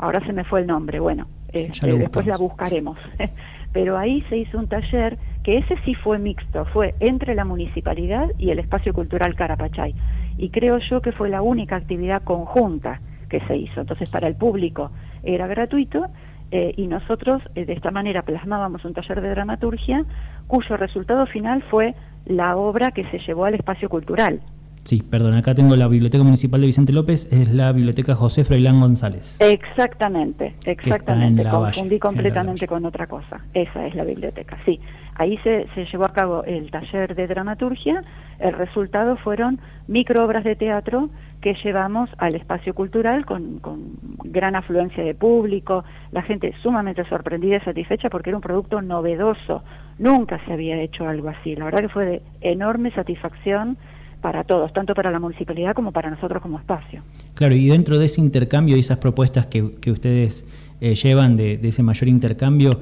Ahora 0.00 0.20
se 0.26 0.32
me 0.32 0.42
fue 0.42 0.60
el 0.62 0.66
nombre, 0.66 0.98
bueno, 0.98 1.28
este, 1.52 1.96
después 1.96 2.26
la 2.26 2.36
buscaremos. 2.36 2.98
pero 3.72 3.96
ahí 3.96 4.22
se 4.28 4.38
hizo 4.38 4.58
un 4.58 4.66
taller 4.66 5.16
que 5.44 5.58
ese 5.58 5.76
sí 5.84 5.94
fue 5.94 6.18
mixto, 6.18 6.64
fue 6.66 6.96
entre 6.98 7.36
la 7.36 7.44
municipalidad 7.44 8.30
y 8.36 8.50
el 8.50 8.58
espacio 8.58 8.92
cultural 8.92 9.36
Carapachay. 9.36 9.94
Y 10.38 10.50
creo 10.50 10.78
yo 10.78 11.00
que 11.00 11.12
fue 11.12 11.28
la 11.28 11.42
única 11.42 11.76
actividad 11.76 12.22
conjunta 12.22 13.00
que 13.28 13.40
se 13.46 13.56
hizo. 13.56 13.80
Entonces, 13.80 14.10
para 14.10 14.26
el 14.26 14.34
público 14.34 14.90
era 15.22 15.46
gratuito 15.46 16.06
eh, 16.50 16.72
y 16.76 16.86
nosotros 16.86 17.42
eh, 17.54 17.66
de 17.66 17.74
esta 17.74 17.90
manera 17.90 18.22
plasmábamos 18.22 18.84
un 18.84 18.94
taller 18.94 19.20
de 19.20 19.30
dramaturgia 19.30 20.04
cuyo 20.46 20.76
resultado 20.76 21.26
final 21.26 21.62
fue 21.70 21.94
la 22.24 22.56
obra 22.56 22.90
que 22.92 23.04
se 23.10 23.18
llevó 23.18 23.44
al 23.44 23.54
espacio 23.54 23.88
cultural. 23.88 24.40
Sí, 24.88 25.02
perdón, 25.02 25.34
acá 25.34 25.54
tengo 25.54 25.76
la 25.76 25.86
Biblioteca 25.86 26.24
Municipal 26.24 26.62
de 26.62 26.66
Vicente 26.66 26.94
López, 26.94 27.30
es 27.30 27.52
la 27.52 27.72
Biblioteca 27.72 28.14
José 28.14 28.42
Froilán 28.42 28.80
González. 28.80 29.36
Exactamente, 29.38 30.54
exactamente, 30.64 31.44
confundí 31.44 31.98
completamente 31.98 32.66
con 32.66 32.86
otra 32.86 33.06
cosa. 33.06 33.44
Esa 33.52 33.86
es 33.86 33.94
la 33.94 34.04
biblioteca, 34.04 34.56
sí. 34.64 34.80
Ahí 35.16 35.36
se, 35.44 35.66
se 35.74 35.84
llevó 35.92 36.06
a 36.06 36.14
cabo 36.14 36.42
el 36.44 36.70
taller 36.70 37.14
de 37.14 37.26
dramaturgia, 37.26 38.02
el 38.38 38.54
resultado 38.54 39.18
fueron 39.18 39.60
microobras 39.88 40.42
de 40.44 40.56
teatro 40.56 41.10
que 41.42 41.54
llevamos 41.62 42.08
al 42.16 42.34
espacio 42.34 42.74
cultural 42.74 43.26
con, 43.26 43.58
con, 43.58 43.98
gran 44.24 44.56
afluencia 44.56 45.04
de 45.04 45.14
público, 45.14 45.84
la 46.12 46.22
gente 46.22 46.54
sumamente 46.62 47.04
sorprendida 47.10 47.58
y 47.58 47.60
satisfecha 47.60 48.08
porque 48.08 48.30
era 48.30 48.38
un 48.38 48.42
producto 48.42 48.80
novedoso, 48.80 49.62
nunca 49.98 50.40
se 50.46 50.54
había 50.54 50.80
hecho 50.80 51.06
algo 51.06 51.28
así, 51.28 51.56
la 51.56 51.66
verdad 51.66 51.80
que 51.80 51.88
fue 51.90 52.06
de 52.06 52.22
enorme 52.40 52.90
satisfacción 52.92 53.76
para 54.20 54.44
todos, 54.44 54.72
tanto 54.72 54.94
para 54.94 55.10
la 55.10 55.18
municipalidad 55.18 55.74
como 55.74 55.92
para 55.92 56.10
nosotros 56.10 56.42
como 56.42 56.58
espacio. 56.58 57.02
Claro, 57.34 57.54
y 57.54 57.68
dentro 57.68 57.98
de 57.98 58.06
ese 58.06 58.20
intercambio 58.20 58.76
y 58.76 58.80
esas 58.80 58.98
propuestas 58.98 59.46
que, 59.46 59.76
que 59.80 59.90
ustedes 59.90 60.46
eh, 60.80 60.94
llevan 60.94 61.36
de, 61.36 61.56
de, 61.58 61.68
ese 61.68 61.82
mayor 61.82 62.08
intercambio, 62.08 62.80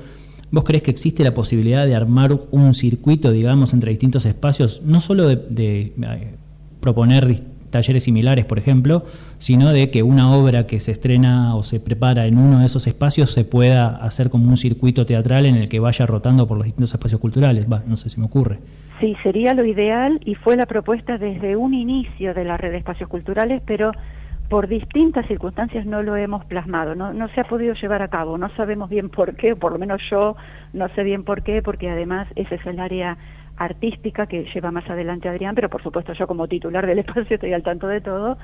¿vos 0.50 0.64
crees 0.64 0.82
que 0.82 0.90
existe 0.90 1.24
la 1.24 1.34
posibilidad 1.34 1.86
de 1.86 1.94
armar 1.94 2.38
un 2.50 2.74
circuito, 2.74 3.30
digamos, 3.30 3.72
entre 3.74 3.90
distintos 3.90 4.24
espacios, 4.26 4.82
no 4.82 5.00
solo 5.00 5.28
de, 5.28 5.92
eh, 6.02 6.34
proponer 6.80 7.42
talleres 7.70 8.04
similares, 8.04 8.44
por 8.44 8.58
ejemplo, 8.58 9.04
sino 9.38 9.70
de 9.72 9.90
que 9.90 10.02
una 10.02 10.34
obra 10.34 10.66
que 10.66 10.80
se 10.80 10.92
estrena 10.92 11.54
o 11.56 11.62
se 11.62 11.80
prepara 11.80 12.26
en 12.26 12.38
uno 12.38 12.60
de 12.60 12.66
esos 12.66 12.86
espacios 12.86 13.32
se 13.32 13.44
pueda 13.44 13.96
hacer 13.96 14.30
como 14.30 14.48
un 14.48 14.56
circuito 14.56 15.04
teatral 15.04 15.46
en 15.46 15.56
el 15.56 15.68
que 15.68 15.80
vaya 15.80 16.06
rotando 16.06 16.46
por 16.46 16.56
los 16.56 16.64
distintos 16.64 16.94
espacios 16.94 17.20
culturales? 17.20 17.66
Va, 17.70 17.82
no 17.86 17.96
sé 17.96 18.08
si 18.08 18.18
me 18.20 18.26
ocurre. 18.26 18.58
Sí, 19.00 19.16
sería 19.22 19.52
lo 19.54 19.64
ideal 19.64 20.20
y 20.24 20.34
fue 20.36 20.56
la 20.56 20.66
propuesta 20.66 21.18
desde 21.18 21.56
un 21.56 21.74
inicio 21.74 22.32
de 22.32 22.44
la 22.44 22.56
red 22.56 22.70
de 22.70 22.78
espacios 22.78 23.08
culturales, 23.10 23.62
pero 23.66 23.92
por 24.48 24.68
distintas 24.68 25.26
circunstancias 25.26 25.84
no 25.86 26.02
lo 26.02 26.16
hemos 26.16 26.44
plasmado, 26.44 26.94
no, 26.94 27.12
no 27.12 27.28
se 27.28 27.40
ha 27.40 27.44
podido 27.44 27.74
llevar 27.74 28.02
a 28.02 28.08
cabo, 28.08 28.38
no 28.38 28.48
sabemos 28.50 28.88
bien 28.88 29.08
por 29.10 29.34
qué, 29.34 29.56
por 29.56 29.72
lo 29.72 29.78
menos 29.78 30.00
yo 30.08 30.36
no 30.72 30.88
sé 30.90 31.02
bien 31.02 31.24
por 31.24 31.42
qué, 31.42 31.62
porque 31.62 31.90
además 31.90 32.28
ese 32.36 32.54
es 32.54 32.66
el 32.66 32.78
área 32.78 33.18
artística 33.56 34.26
que 34.26 34.46
lleva 34.54 34.70
más 34.70 34.88
adelante 34.88 35.28
Adrián, 35.28 35.54
pero 35.54 35.68
por 35.68 35.82
supuesto 35.82 36.12
yo 36.12 36.26
como 36.26 36.46
titular 36.46 36.86
del 36.86 36.98
espacio 37.00 37.34
estoy 37.34 37.52
al 37.52 37.62
tanto 37.62 37.88
de 37.88 38.00
todo, 38.00 38.38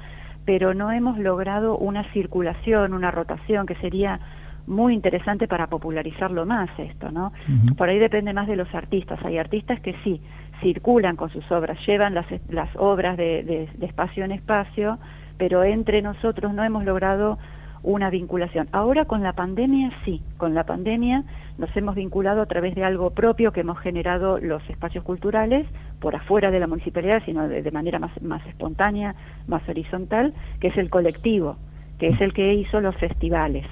pero 0.45 0.75
no 0.75 0.91
hemos 0.91 1.19
logrado 1.19 1.79
una 1.79 2.05
circulación, 2.13 2.95
una 2.95 3.11
rotación 3.11 3.67
que 3.67 3.77
sería 3.77 4.19
muy 4.67 4.95
interesante 4.95 5.49
para 5.49 5.67
popularizarlo 5.69 6.47
más 6.47 6.71
esto, 6.79 7.11
¿no? 7.11 7.33
Por 7.77 7.89
ahí 7.89 7.99
depende 7.99 8.33
más 8.33 8.47
de 8.47 8.55
los 8.55 8.73
artistas. 8.75 9.19
Hay 9.25 9.37
artistas 9.37 9.81
que 9.81 9.95
sí 10.05 10.21
circulan 10.63 11.17
con 11.17 11.31
sus 11.31 11.51
obras, 11.51 11.79
llevan 11.87 12.15
las, 12.15 12.27
las 12.49 12.75
obras 12.77 13.17
de, 13.17 13.43
de, 13.43 13.87
espacio 13.87 14.25
en 14.25 14.33
espacio, 14.33 14.99
pero 15.37 15.65
entre 15.65 16.03
nosotros 16.03 16.55
no 16.55 16.65
hemos 16.65 16.85
logrado 16.85 17.39
una 17.83 18.11
vinculación. 18.11 18.69
Ahora 18.73 19.05
con 19.05 19.23
la 19.23 19.33
pandemia 19.33 19.91
sí, 20.05 20.23
con 20.37 20.55
la 20.55 20.65
pandemia 20.65 21.25
nos 21.59 21.77
hemos 21.77 21.97
vinculado 21.97 22.41
a 22.41 22.47
través 22.47 22.75
de 22.77 22.85
algo 22.85 23.11
propio 23.11 23.53
que 23.53 23.61
hemos 23.61 23.79
generado 23.81 24.39
los 24.39 24.63
espacios 24.71 25.03
culturales 25.05 25.67
por 26.01 26.15
afuera 26.15 26.51
de 26.51 26.61
la 26.61 26.69
municipalidad, 26.69 27.23
sino 27.25 27.49
de, 27.49 27.63
de 27.63 27.71
manera 27.73 27.99
más, 27.99 28.11
más 28.23 28.47
espontánea, 28.47 29.17
más 29.49 29.69
horizontal, 29.69 30.33
que 30.61 30.69
es 30.69 30.77
el 30.77 30.91
colectivo, 30.91 31.57
que 31.99 32.09
es 32.09 32.21
el 32.21 32.33
que 32.33 32.55
hizo 32.55 32.81
los 32.81 32.97
festivales 32.97 33.67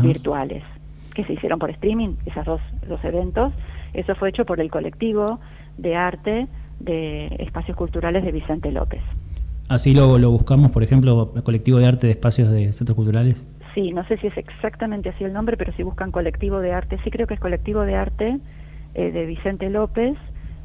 virtuales 0.00 0.62
que 1.12 1.24
se 1.24 1.34
hicieron 1.34 1.58
por 1.58 1.70
streaming, 1.70 2.14
esos 2.26 2.44
dos, 2.44 2.60
dos 2.88 3.04
eventos. 3.04 3.52
Eso 3.92 4.14
fue 4.14 4.30
hecho 4.30 4.44
por 4.44 4.60
el 4.60 4.70
colectivo 4.70 5.40
de 5.78 5.96
arte 5.96 6.48
de 6.80 7.26
espacios 7.38 7.76
culturales 7.76 8.24
de 8.24 8.32
Vicente 8.32 8.70
López. 8.72 9.00
¿Así 9.68 9.94
lo, 9.94 10.18
lo 10.18 10.30
buscamos, 10.30 10.70
por 10.70 10.82
ejemplo, 10.82 11.32
el 11.34 11.42
colectivo 11.42 11.78
de 11.78 11.86
arte 11.86 12.06
de 12.06 12.12
espacios 12.12 12.50
de 12.50 12.72
centros 12.72 12.96
culturales? 12.96 13.46
Sí, 13.74 13.92
no 13.92 14.04
sé 14.06 14.18
si 14.18 14.26
es 14.26 14.36
exactamente 14.36 15.08
así 15.08 15.24
el 15.24 15.32
nombre, 15.32 15.56
pero 15.56 15.72
si 15.72 15.82
buscan 15.82 16.10
colectivo 16.10 16.60
de 16.60 16.72
arte, 16.72 16.98
sí 17.04 17.10
creo 17.10 17.26
que 17.26 17.34
es 17.34 17.40
colectivo 17.40 17.82
de 17.82 17.94
arte 17.94 18.38
eh, 18.94 19.10
de 19.10 19.26
Vicente 19.26 19.70
López. 19.70 20.16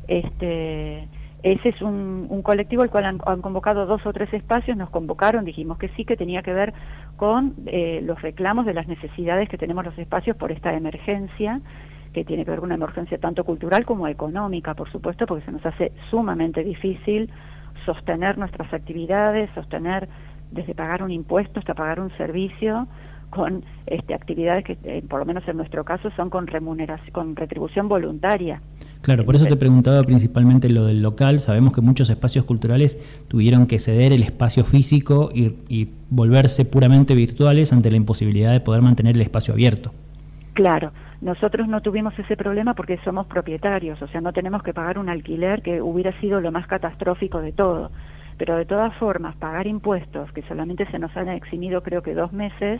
Este, 0.07 1.07
ese 1.43 1.69
es 1.69 1.81
un, 1.81 2.27
un 2.29 2.41
colectivo 2.41 2.81
al 2.81 2.89
cual 2.89 3.05
han, 3.05 3.19
han, 3.25 3.41
convocado 3.41 3.85
dos 3.85 4.05
o 4.05 4.11
tres 4.11 4.33
espacios, 4.33 4.75
nos 4.75 4.89
convocaron, 4.89 5.45
dijimos 5.45 5.77
que 5.77 5.89
sí, 5.89 6.03
que 6.03 6.17
tenía 6.17 6.41
que 6.41 6.51
ver 6.51 6.73
con 7.15 7.53
eh, 7.67 8.01
los 8.03 8.21
reclamos 8.21 8.65
de 8.65 8.73
las 8.73 8.87
necesidades 8.87 9.47
que 9.47 9.57
tenemos 9.57 9.85
los 9.85 9.97
espacios 9.97 10.35
por 10.35 10.51
esta 10.51 10.73
emergencia 10.73 11.61
que 12.17 12.25
tiene 12.25 12.45
que 12.45 12.50
ver 12.50 12.59
con 12.59 12.69
una 12.69 12.75
emergencia 12.75 13.19
tanto 13.19 13.43
cultural 13.43 13.86
como 13.86 14.07
económica, 14.07 14.74
por 14.74 14.91
supuesto, 14.91 15.27
porque 15.27 15.45
se 15.45 15.51
nos 15.51 15.63
hace 15.63 15.91
sumamente 16.09 16.63
difícil 16.63 17.29
sostener 17.86 18.39
nuestras 18.39 18.74
actividades, 18.74 19.51
sostener 19.53 20.09
desde 20.50 20.74
pagar 20.74 21.03
un 21.03 21.12
impuesto 21.12 21.59
hasta 21.59 21.75
pagar 21.75 22.00
un 22.00 22.09
servicio 22.17 22.88
con 23.29 23.63
este, 23.86 24.15
actividades 24.15 24.65
que, 24.65 24.77
eh, 24.83 25.03
por 25.07 25.19
lo 25.19 25.25
menos 25.27 25.47
en 25.47 25.57
nuestro 25.57 25.83
caso, 25.83 26.09
son 26.15 26.31
con 26.31 26.47
remuneración, 26.47 27.12
con 27.12 27.36
retribución 27.36 27.88
voluntaria. 27.88 28.62
Claro, 29.01 29.24
por 29.24 29.36
eso 29.36 29.45
te 29.45 29.55
preguntaba 29.55 30.01
principalmente 30.01 30.71
lo 30.71 30.86
del 30.86 31.03
local. 31.03 31.39
Sabemos 31.39 31.71
que 31.71 31.81
muchos 31.81 32.09
espacios 32.09 32.45
culturales 32.45 32.97
tuvieron 33.27 33.67
que 33.67 33.77
ceder 33.77 34.12
el 34.12 34.24
espacio 34.24 34.63
físico 34.63 35.29
y, 35.31 35.53
y 35.69 35.89
volverse 36.09 36.65
puramente 36.65 37.13
virtuales 37.13 37.71
ante 37.74 37.91
la 37.91 37.97
imposibilidad 37.97 38.53
de 38.53 38.59
poder 38.59 38.81
mantener 38.81 39.15
el 39.15 39.21
espacio 39.21 39.53
abierto. 39.53 39.91
Claro, 40.53 40.91
nosotros 41.21 41.67
no 41.67 41.81
tuvimos 41.81 42.17
ese 42.19 42.38
problema 42.38 42.74
porque 42.75 43.00
somos 43.03 43.25
propietarios, 43.25 44.01
o 44.01 44.07
sea, 44.07 44.21
no 44.21 44.33
tenemos 44.33 44.62
que 44.62 44.74
pagar 44.74 45.00
un 45.00 45.09
alquiler 45.09 45.62
que 45.62 45.81
hubiera 45.81 46.12
sido 46.19 46.39
lo 46.41 46.51
más 46.51 46.67
catastrófico 46.67 47.41
de 47.41 47.51
todo. 47.51 47.91
Pero 48.38 48.55
de 48.55 48.65
todas 48.65 48.93
formas, 48.95 49.36
pagar 49.38 49.65
impuestos, 49.65 50.31
que 50.31 50.43
solamente 50.43 50.86
se 50.91 51.00
nos 51.00 51.15
han 51.17 51.29
eximido 51.29 51.81
creo 51.81 52.03
que 52.03 52.13
dos 52.13 52.31
meses 52.33 52.79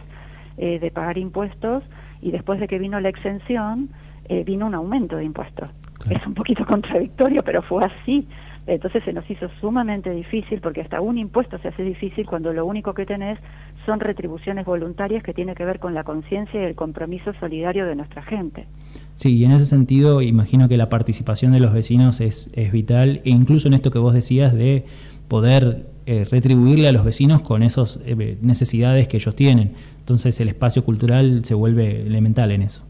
eh, 0.58 0.77
de 0.79 0.91
pagar 0.91 1.17
impuestos, 1.17 1.84
y 2.22 2.32
después 2.32 2.60
de 2.60 2.67
que 2.67 2.77
vino 2.77 3.00
la 3.00 3.10
exención, 3.10 3.89
eh, 4.29 4.44
vino 4.44 4.67
un 4.67 4.75
aumento 4.75 5.17
de 5.17 5.24
impuestos. 5.24 5.70
Claro. 6.00 6.20
Es 6.20 6.27
un 6.27 6.36
poquito 6.36 6.65
contradictorio, 6.67 7.41
pero 7.44 7.63
fue 7.63 7.84
así. 7.86 8.27
Entonces 8.68 9.02
se 9.06 9.14
nos 9.14 9.30
hizo 9.32 9.48
sumamente 9.62 10.12
difícil 10.12 10.60
porque 10.60 10.82
hasta 10.82 11.00
un 11.00 11.18
impuesto 11.18 11.58
se 11.60 11.70
hace 11.70 11.84
difícil 11.84 12.26
cuando 12.26 12.52
lo 12.52 12.66
único 12.66 12.94
que 12.94 13.06
tenés 13.06 13.40
son 13.86 14.02
retribuciones 14.02 14.66
voluntarias 14.66 15.24
que 15.24 15.34
tiene 15.34 15.56
que 15.56 15.64
ver 15.64 15.80
con 15.80 15.94
la 15.94 16.04
conciencia 16.04 16.62
y 16.62 16.66
el 16.66 16.76
compromiso 16.76 17.32
solidario 17.40 17.86
de 17.86 17.96
nuestra 17.96 18.22
gente. 18.24 18.68
Sí, 19.16 19.38
y 19.38 19.46
en 19.46 19.52
ese 19.52 19.66
sentido 19.66 20.22
imagino 20.22 20.68
que 20.68 20.76
la 20.76 20.90
participación 20.90 21.54
de 21.54 21.62
los 21.62 21.74
vecinos 21.74 22.20
es, 22.20 22.50
es 22.54 22.72
vital 22.74 23.22
e 23.24 23.30
incluso 23.30 23.70
en 23.70 23.74
esto 23.74 23.90
que 23.90 24.00
vos 24.00 24.14
decías 24.14 24.54
de 24.54 24.86
poder 25.30 25.88
eh, 26.06 26.26
retribuirle 26.30 26.88
a 26.88 26.92
los 26.92 27.04
vecinos 27.04 27.42
con 27.42 27.64
esas 27.64 28.00
eh, 28.06 28.38
necesidades 28.42 29.08
que 29.08 29.18
ellos 29.18 29.36
tienen. 29.36 29.74
Entonces 30.00 30.40
el 30.40 30.50
espacio 30.50 30.84
cultural 30.84 31.44
se 31.44 31.54
vuelve 31.54 32.02
elemental 32.02 32.52
en 32.52 32.62
eso. 32.62 32.87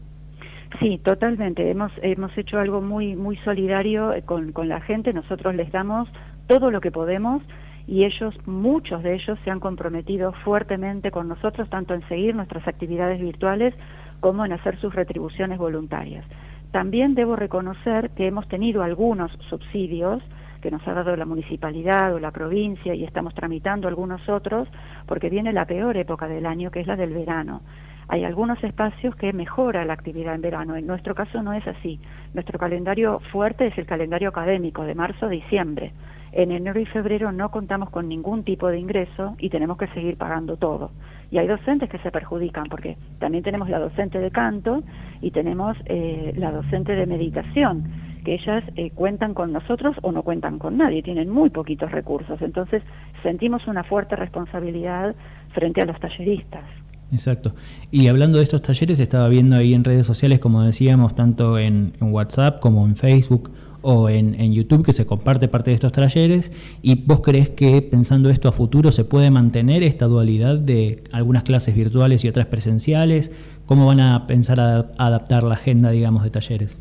Sí, 0.80 0.98
totalmente. 0.98 1.70
Hemos, 1.70 1.92
hemos 2.02 2.36
hecho 2.36 2.58
algo 2.58 2.80
muy, 2.80 3.16
muy 3.16 3.36
solidario 3.38 4.12
con, 4.26 4.52
con 4.52 4.68
la 4.68 4.80
gente. 4.80 5.12
Nosotros 5.12 5.54
les 5.54 5.72
damos 5.72 6.08
todo 6.46 6.70
lo 6.70 6.80
que 6.80 6.90
podemos 6.90 7.42
y 7.88 8.04
ellos, 8.04 8.34
muchos 8.46 9.02
de 9.02 9.14
ellos, 9.14 9.38
se 9.44 9.50
han 9.50 9.60
comprometido 9.60 10.32
fuertemente 10.44 11.10
con 11.10 11.26
nosotros, 11.26 11.70
tanto 11.70 11.94
en 11.94 12.06
seguir 12.06 12.34
nuestras 12.34 12.68
actividades 12.68 13.18
virtuales 13.18 13.74
como 14.20 14.44
en 14.44 14.52
hacer 14.52 14.78
sus 14.78 14.94
retribuciones 14.94 15.58
voluntarias. 15.58 16.26
También 16.70 17.14
debo 17.14 17.34
reconocer 17.34 18.10
que 18.10 18.26
hemos 18.26 18.46
tenido 18.48 18.82
algunos 18.82 19.32
subsidios 19.48 20.22
que 20.60 20.70
nos 20.70 20.86
ha 20.86 20.92
dado 20.92 21.16
la 21.16 21.24
municipalidad 21.24 22.14
o 22.14 22.18
la 22.18 22.30
provincia 22.30 22.94
y 22.94 23.04
estamos 23.04 23.34
tramitando 23.34 23.88
algunos 23.88 24.28
otros 24.28 24.68
porque 25.06 25.30
viene 25.30 25.52
la 25.52 25.64
peor 25.64 25.96
época 25.96 26.28
del 26.28 26.44
año 26.44 26.70
que 26.70 26.80
es 26.80 26.86
la 26.86 26.96
del 26.96 27.14
verano. 27.14 27.62
Hay 28.10 28.24
algunos 28.24 28.62
espacios 28.64 29.14
que 29.16 29.34
mejora 29.34 29.84
la 29.84 29.92
actividad 29.92 30.34
en 30.34 30.40
verano. 30.40 30.76
En 30.76 30.86
nuestro 30.86 31.14
caso 31.14 31.42
no 31.42 31.52
es 31.52 31.66
así. 31.66 32.00
Nuestro 32.32 32.58
calendario 32.58 33.20
fuerte 33.30 33.66
es 33.66 33.76
el 33.76 33.84
calendario 33.84 34.30
académico 34.30 34.84
de 34.84 34.94
marzo 34.94 35.26
a 35.26 35.28
diciembre. 35.28 35.92
En 36.32 36.50
enero 36.50 36.80
y 36.80 36.86
febrero 36.86 37.32
no 37.32 37.50
contamos 37.50 37.90
con 37.90 38.08
ningún 38.08 38.44
tipo 38.44 38.68
de 38.68 38.78
ingreso 38.78 39.34
y 39.38 39.50
tenemos 39.50 39.76
que 39.76 39.88
seguir 39.88 40.16
pagando 40.16 40.56
todo. 40.56 40.90
Y 41.30 41.36
hay 41.36 41.46
docentes 41.46 41.90
que 41.90 41.98
se 41.98 42.10
perjudican 42.10 42.68
porque 42.70 42.96
también 43.18 43.44
tenemos 43.44 43.68
la 43.68 43.78
docente 43.78 44.18
de 44.18 44.30
canto 44.30 44.82
y 45.20 45.30
tenemos 45.30 45.76
eh, 45.84 46.32
la 46.36 46.50
docente 46.50 46.94
de 46.94 47.06
meditación, 47.06 47.84
que 48.24 48.34
ellas 48.34 48.64
eh, 48.76 48.90
cuentan 48.90 49.34
con 49.34 49.52
nosotros 49.52 49.96
o 50.02 50.12
no 50.12 50.22
cuentan 50.22 50.58
con 50.58 50.78
nadie, 50.78 51.02
tienen 51.02 51.28
muy 51.28 51.50
poquitos 51.50 51.90
recursos. 51.90 52.40
Entonces 52.40 52.82
sentimos 53.22 53.66
una 53.66 53.84
fuerte 53.84 54.16
responsabilidad 54.16 55.14
frente 55.52 55.82
a 55.82 55.86
los 55.86 55.98
talleristas. 56.00 56.64
Exacto. 57.10 57.54
Y 57.90 58.08
hablando 58.08 58.38
de 58.38 58.44
estos 58.44 58.62
talleres, 58.62 59.00
estaba 59.00 59.28
viendo 59.28 59.56
ahí 59.56 59.72
en 59.72 59.84
redes 59.84 60.06
sociales, 60.06 60.40
como 60.40 60.62
decíamos, 60.62 61.14
tanto 61.14 61.58
en 61.58 61.92
WhatsApp 62.00 62.60
como 62.60 62.86
en 62.86 62.96
Facebook 62.96 63.50
o 63.82 64.08
en, 64.08 64.52
YouTube 64.52 64.84
que 64.84 64.92
se 64.92 65.06
comparte 65.06 65.48
parte 65.48 65.70
de 65.70 65.74
estos 65.74 65.92
talleres 65.92 66.50
y 66.82 66.96
vos 66.96 67.20
crees 67.20 67.50
que 67.50 67.80
pensando 67.82 68.28
esto 68.30 68.48
a 68.48 68.52
futuro 68.52 68.90
se 68.90 69.04
puede 69.04 69.30
mantener 69.30 69.82
esta 69.82 70.06
dualidad 70.06 70.58
de 70.58 71.04
algunas 71.12 71.44
clases 71.44 71.74
virtuales 71.74 72.24
y 72.24 72.28
otras 72.28 72.46
presenciales? 72.46 73.30
¿Cómo 73.66 73.86
van 73.86 74.00
a 74.00 74.26
pensar 74.26 74.60
a 74.60 74.90
adaptar 74.98 75.42
la 75.42 75.54
agenda, 75.54 75.90
digamos, 75.90 76.24
de 76.24 76.30
talleres? 76.30 76.78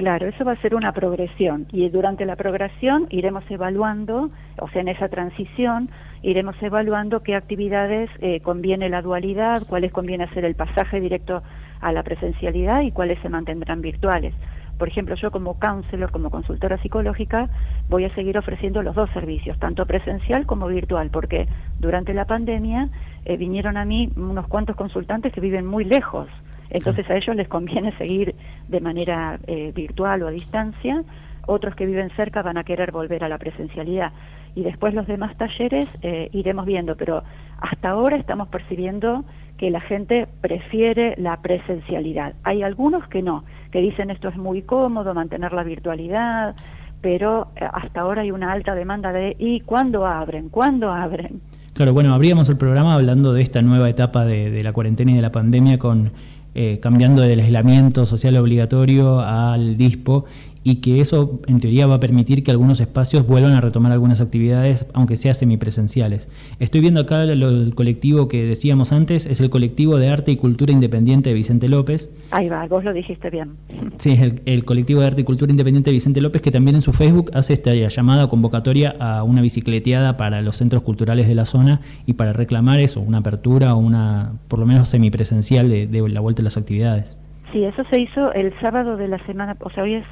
Claro, 0.00 0.28
eso 0.28 0.46
va 0.46 0.52
a 0.52 0.62
ser 0.62 0.74
una 0.74 0.92
progresión 0.92 1.66
y 1.72 1.86
durante 1.90 2.24
la 2.24 2.34
progresión 2.34 3.06
iremos 3.10 3.44
evaluando, 3.50 4.30
o 4.58 4.68
sea, 4.70 4.80
en 4.80 4.88
esa 4.88 5.10
transición 5.10 5.90
iremos 6.22 6.56
evaluando 6.62 7.22
qué 7.22 7.36
actividades 7.36 8.08
eh, 8.20 8.40
conviene 8.40 8.88
la 8.88 9.02
dualidad, 9.02 9.64
cuáles 9.68 9.92
conviene 9.92 10.24
hacer 10.24 10.46
el 10.46 10.54
pasaje 10.54 11.02
directo 11.02 11.42
a 11.82 11.92
la 11.92 12.02
presencialidad 12.02 12.80
y 12.80 12.92
cuáles 12.92 13.18
se 13.20 13.28
mantendrán 13.28 13.82
virtuales. 13.82 14.32
Por 14.78 14.88
ejemplo, 14.88 15.16
yo 15.16 15.30
como 15.30 15.58
counselor, 15.58 16.10
como 16.10 16.30
consultora 16.30 16.78
psicológica, 16.78 17.50
voy 17.90 18.06
a 18.06 18.14
seguir 18.14 18.38
ofreciendo 18.38 18.82
los 18.82 18.94
dos 18.94 19.10
servicios, 19.10 19.58
tanto 19.58 19.84
presencial 19.84 20.46
como 20.46 20.66
virtual, 20.68 21.10
porque 21.10 21.46
durante 21.78 22.14
la 22.14 22.24
pandemia 22.24 22.88
eh, 23.26 23.36
vinieron 23.36 23.76
a 23.76 23.84
mí 23.84 24.10
unos 24.16 24.48
cuantos 24.48 24.76
consultantes 24.76 25.30
que 25.30 25.42
viven 25.42 25.66
muy 25.66 25.84
lejos. 25.84 26.26
Entonces 26.70 27.08
a 27.10 27.16
ellos 27.16 27.36
les 27.36 27.48
conviene 27.48 27.96
seguir 27.98 28.34
de 28.68 28.80
manera 28.80 29.38
eh, 29.46 29.72
virtual 29.74 30.22
o 30.22 30.28
a 30.28 30.30
distancia, 30.30 31.02
otros 31.46 31.74
que 31.74 31.86
viven 31.86 32.10
cerca 32.16 32.42
van 32.42 32.58
a 32.58 32.64
querer 32.64 32.92
volver 32.92 33.24
a 33.24 33.28
la 33.28 33.38
presencialidad. 33.38 34.12
Y 34.54 34.62
después 34.62 34.94
los 34.94 35.06
demás 35.06 35.36
talleres 35.36 35.86
eh, 36.02 36.28
iremos 36.32 36.66
viendo, 36.66 36.96
pero 36.96 37.22
hasta 37.60 37.90
ahora 37.90 38.16
estamos 38.16 38.48
percibiendo 38.48 39.24
que 39.56 39.70
la 39.70 39.80
gente 39.80 40.26
prefiere 40.40 41.14
la 41.18 41.40
presencialidad. 41.42 42.34
Hay 42.44 42.62
algunos 42.62 43.06
que 43.08 43.22
no, 43.22 43.44
que 43.70 43.80
dicen 43.80 44.10
esto 44.10 44.28
es 44.28 44.36
muy 44.36 44.62
cómodo, 44.62 45.12
mantener 45.12 45.52
la 45.52 45.62
virtualidad, 45.62 46.56
pero 47.00 47.48
eh, 47.56 47.66
hasta 47.72 48.00
ahora 48.00 48.22
hay 48.22 48.30
una 48.30 48.52
alta 48.52 48.74
demanda 48.74 49.12
de 49.12 49.36
¿y 49.38 49.60
cuándo 49.60 50.06
abren? 50.06 50.48
¿Cuándo 50.48 50.90
abren? 50.90 51.40
Claro, 51.74 51.92
bueno, 51.92 52.14
abríamos 52.14 52.48
el 52.48 52.56
programa 52.56 52.94
hablando 52.94 53.32
de 53.32 53.42
esta 53.42 53.62
nueva 53.62 53.88
etapa 53.88 54.24
de, 54.24 54.62
la 54.62 54.72
cuarentena 54.72 55.12
y 55.12 55.14
de 55.14 55.22
la 55.22 55.32
pandemia 55.32 55.78
con 55.78 56.12
eh, 56.54 56.78
cambiando 56.82 57.22
del 57.22 57.40
aislamiento 57.40 58.06
social 58.06 58.36
obligatorio 58.36 59.20
al 59.20 59.76
DISPO 59.76 60.24
y 60.62 60.76
que 60.76 61.00
eso 61.00 61.40
en 61.46 61.60
teoría 61.60 61.86
va 61.86 61.96
a 61.96 62.00
permitir 62.00 62.42
que 62.42 62.50
algunos 62.50 62.80
espacios 62.80 63.26
vuelvan 63.26 63.52
a 63.52 63.60
retomar 63.60 63.92
algunas 63.92 64.20
actividades, 64.20 64.86
aunque 64.92 65.16
sea 65.16 65.34
semipresenciales. 65.34 66.28
Estoy 66.58 66.80
viendo 66.80 67.00
acá 67.00 67.22
el 67.22 67.74
colectivo 67.74 68.28
que 68.28 68.44
decíamos 68.44 68.92
antes, 68.92 69.26
es 69.26 69.40
el 69.40 69.50
colectivo 69.50 69.96
de 69.96 70.08
arte 70.08 70.32
y 70.32 70.36
cultura 70.36 70.72
independiente 70.72 71.30
de 71.30 71.34
Vicente 71.34 71.68
López. 71.68 72.10
Ahí 72.30 72.48
va, 72.48 72.66
vos 72.66 72.84
lo 72.84 72.92
dijiste 72.92 73.30
bien. 73.30 73.52
Sí, 73.98 74.12
es 74.12 74.34
el, 74.44 74.64
colectivo 74.64 75.00
de 75.00 75.06
arte 75.06 75.22
y 75.22 75.24
cultura 75.24 75.50
independiente 75.50 75.90
de 75.90 75.94
Vicente 75.94 76.20
López 76.20 76.42
que 76.42 76.50
también 76.50 76.74
en 76.76 76.82
su 76.82 76.92
Facebook 76.92 77.30
hace 77.34 77.54
esta 77.54 77.74
llamada 77.74 78.28
convocatoria 78.28 78.94
a 79.00 79.22
una 79.24 79.40
bicicleteada 79.40 80.16
para 80.16 80.42
los 80.42 80.56
centros 80.56 80.82
culturales 80.82 81.26
de 81.26 81.34
la 81.34 81.44
zona 81.44 81.80
y 82.06 82.14
para 82.14 82.32
reclamar 82.32 82.80
eso, 82.80 83.00
una 83.00 83.18
apertura 83.18 83.74
o 83.74 83.78
una, 83.78 84.32
por 84.48 84.58
lo 84.58 84.66
menos 84.66 84.88
semipresencial 84.90 85.68
de, 85.68 85.86
de 85.86 86.08
la 86.08 86.20
vuelta 86.20 86.42
a 86.42 86.44
las 86.44 86.56
actividades. 86.56 87.16
Sí, 87.52 87.64
eso 87.64 87.82
se 87.90 88.00
hizo 88.00 88.32
el 88.32 88.52
sábado 88.60 88.96
de 88.96 89.08
la 89.08 89.18
semana, 89.26 89.56
o 89.60 89.70
sea, 89.70 89.82
hoy 89.82 89.94
es, 89.94 90.06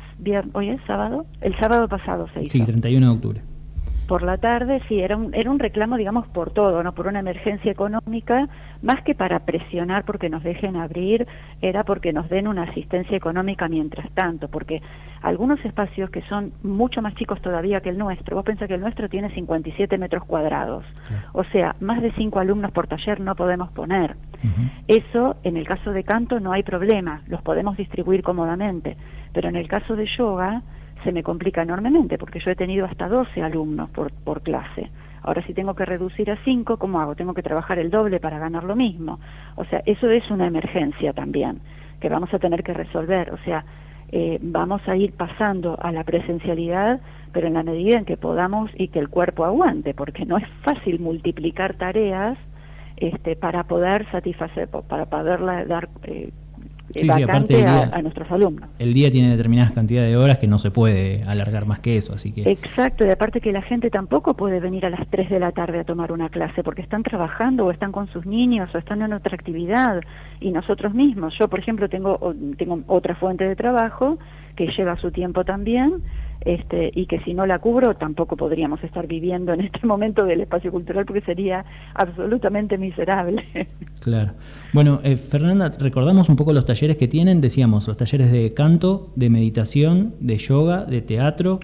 hoy 0.55 0.70
es 0.70 0.81
sábado, 0.87 1.27
el 1.40 1.57
sábado 1.59 1.88
pasado 1.88 2.27
se 2.35 2.42
hizo. 2.42 2.53
Sí, 2.53 2.64
31 2.64 3.07
de 3.07 3.12
octubre 3.12 3.42
por 4.09 4.23
la 4.23 4.38
tarde, 4.38 4.81
sí, 4.88 4.99
era 5.01 5.16
un, 5.16 5.35
era 5.35 5.51
un 5.51 5.59
reclamo, 5.59 5.97
digamos, 5.99 6.27
por 6.29 6.51
todo, 6.51 6.83
¿no? 6.83 6.92
Por 6.94 7.07
una 7.07 7.21
emergencia 7.21 7.71
económica, 7.71 8.49
más 8.83 9.03
que 9.05 9.14
para 9.14 9.40
presionar 9.40 10.05
porque 10.05 10.31
nos 10.31 10.42
dejen 10.42 10.77
abrir, 10.77 11.27
era 11.61 11.85
porque 11.85 12.12
nos 12.12 12.29
den 12.31 12.49
una 12.49 12.62
asistencia 12.62 13.16
económica 13.16 13.68
mientras 13.68 14.11
tanto, 14.12 14.49
porque 14.49 14.81
algunos 15.21 15.62
espacios 15.64 16.11
que 16.11 16.23
son 16.23 16.53
mucho 16.62 17.03
más 17.03 17.14
chicos 17.16 17.40
todavía 17.42 17.81
que 17.83 17.90
el 17.90 17.99
nuestro, 17.99 18.35
vos 18.35 18.47
pensás 18.47 18.66
que 18.66 18.75
el 18.75 18.81
nuestro 18.81 19.11
tiene 19.11 19.31
57 19.31 19.99
metros 19.99 20.25
cuadrados, 20.25 20.87
o 21.35 21.44
sea, 21.44 21.77
más 21.81 22.01
de 22.01 22.11
cinco 22.12 22.40
alumnos 22.40 22.73
por 22.73 22.87
taller 22.87 23.21
no 23.21 23.35
podemos 23.35 23.71
poner. 23.73 24.16
Eso, 24.87 25.37
en 25.42 25.59
el 25.59 25.66
caso 25.66 25.92
de 25.92 26.03
canto, 26.03 26.40
no 26.40 26.53
hay 26.53 26.62
problema, 26.62 27.23
los 27.27 27.42
podemos 27.42 27.77
distribuir 27.77 28.23
cómodamente, 28.23 28.97
pero 29.35 29.51
en 29.51 29.57
el 29.57 29.68
caso 29.68 29.97
de 29.97 30.07
yoga, 30.16 30.62
se 31.04 31.12
me 31.12 31.22
complica 31.22 31.62
enormemente 31.62 32.18
porque 32.18 32.40
yo 32.40 32.50
he 32.50 32.56
tenido 32.56 32.87
hasta 32.87 33.08
12 33.08 33.42
alumnos 33.42 33.90
por, 33.90 34.12
por 34.12 34.42
clase. 34.42 34.90
Ahora 35.22 35.44
si 35.46 35.54
tengo 35.54 35.74
que 35.74 35.84
reducir 35.84 36.30
a 36.30 36.38
5, 36.44 36.78
¿cómo 36.78 37.00
hago? 37.00 37.14
Tengo 37.14 37.34
que 37.34 37.42
trabajar 37.42 37.78
el 37.78 37.90
doble 37.90 38.20
para 38.20 38.38
ganar 38.38 38.64
lo 38.64 38.76
mismo. 38.76 39.18
O 39.56 39.64
sea, 39.64 39.82
eso 39.84 40.11
es 40.11 40.30
una 40.30 40.46
emergencia 40.46 41.12
también 41.12 41.61
que 42.00 42.08
vamos 42.08 42.32
a 42.32 42.38
tener 42.38 42.62
que 42.62 42.72
resolver. 42.72 43.32
O 43.32 43.38
sea, 43.38 43.64
eh, 44.11 44.38
vamos 44.40 44.80
a 44.87 44.96
ir 44.96 45.12
pasando 45.12 45.78
a 45.80 45.92
la 45.92 46.04
presencialidad, 46.04 47.00
pero 47.32 47.46
en 47.46 47.54
la 47.54 47.62
medida 47.62 47.98
en 47.98 48.04
que 48.04 48.16
podamos 48.16 48.70
y 48.74 48.88
que 48.88 48.98
el 48.98 49.08
cuerpo 49.08 49.44
aguante, 49.44 49.94
porque 49.94 50.24
no 50.24 50.38
es 50.38 50.46
fácil 50.62 50.98
multiplicar 51.00 51.74
tareas 51.74 52.38
este, 52.96 53.37
para 53.37 53.64
poder 53.64 54.11
satisfacer, 54.11 54.68
para 54.68 55.06
poder 55.06 55.66
dar 55.66 55.88
eh, 56.04 56.30
sí, 56.94 57.09
sí, 57.09 57.22
aparte 57.22 57.66
a, 57.66 58.03
nuestros 58.03 58.31
alumnos. 58.31 58.68
El 58.79 58.94
día 58.94 59.11
tiene 59.11 59.31
determinadas 59.31 59.72
cantidades 59.72 60.11
de 60.11 60.16
horas 60.16 60.38
que 60.38 60.46
no 60.46 60.59
se 60.59 60.70
puede 60.70 61.22
alargar 61.24 61.66
más 61.66 61.81
que 61.81 61.96
eso, 61.96 62.12
así 62.14 62.33
que... 62.33 62.48
Exacto, 62.51 63.07
y 63.07 63.11
aparte 63.11 63.40
que 63.40 63.53
la 63.53 63.62
gente 63.62 63.90
tampoco 63.90 64.35
puede 64.35 64.61
venir 64.61 64.87
a 64.87 64.90
las 64.90 65.07
3 65.09 65.31
de 65.31 65.40
la 65.40 65.53
tarde 65.53 65.81
a 65.81 65.85
tomar 65.85 66.12
una 66.12 66.29
clase 66.29 66.62
porque 66.62 66.83
están 66.83 67.03
trabajando 67.03 67.66
o 67.66 67.70
están 67.70 67.92
con 67.92 68.09
sus 68.09 68.27
niños 68.27 68.70
o 68.74 68.79
están 68.79 69.03
en 69.03 69.12
otra 69.12 69.35
actividad 69.35 70.01
y 70.40 70.51
nosotros 70.51 70.94
mismos. 70.94 71.35
Yo, 71.38 71.48
por 71.48 71.59
ejemplo, 71.61 71.88
tengo, 71.88 72.35
tengo 72.57 72.81
otra 72.87 73.14
fuente 73.14 73.44
de 73.44 73.57
trabajo 73.57 74.18
que 74.57 74.66
lleva 74.77 74.96
su 74.96 75.11
tiempo 75.11 75.44
también 75.44 76.03
este, 76.40 76.90
y 76.94 77.07
que 77.07 77.20
si 77.20 77.35
no 77.35 77.46
la 77.46 77.59
cubro 77.59 77.94
tampoco 77.94 78.37
podríamos 78.37 78.83
estar 78.85 79.07
viviendo 79.07 79.53
en 79.53 79.61
este 79.62 79.87
momento 79.87 80.24
del 80.24 80.40
espacio 80.40 80.70
cultural 80.70 81.05
porque 81.05 81.20
sería 81.22 81.64
absolutamente 81.94 82.79
miserable. 82.79 83.44
Claro. 84.01 84.31
Bueno, 84.72 85.01
eh, 85.03 85.16
Fernanda, 85.16 85.70
recordamos 85.79 86.29
un 86.29 86.37
poco 86.37 86.53
los 86.53 86.64
talleres 86.64 86.96
que 86.96 87.09
tienen, 87.09 87.40
decíamos, 87.40 87.88
los 87.88 87.96
talleres 87.96 88.31
de 88.31 88.55
canto, 88.55 89.11
de 89.16 89.29
meditación, 89.29 90.14
de 90.20 90.38
yoga, 90.38 90.85
de 90.85 91.03
teatro, 91.03 91.59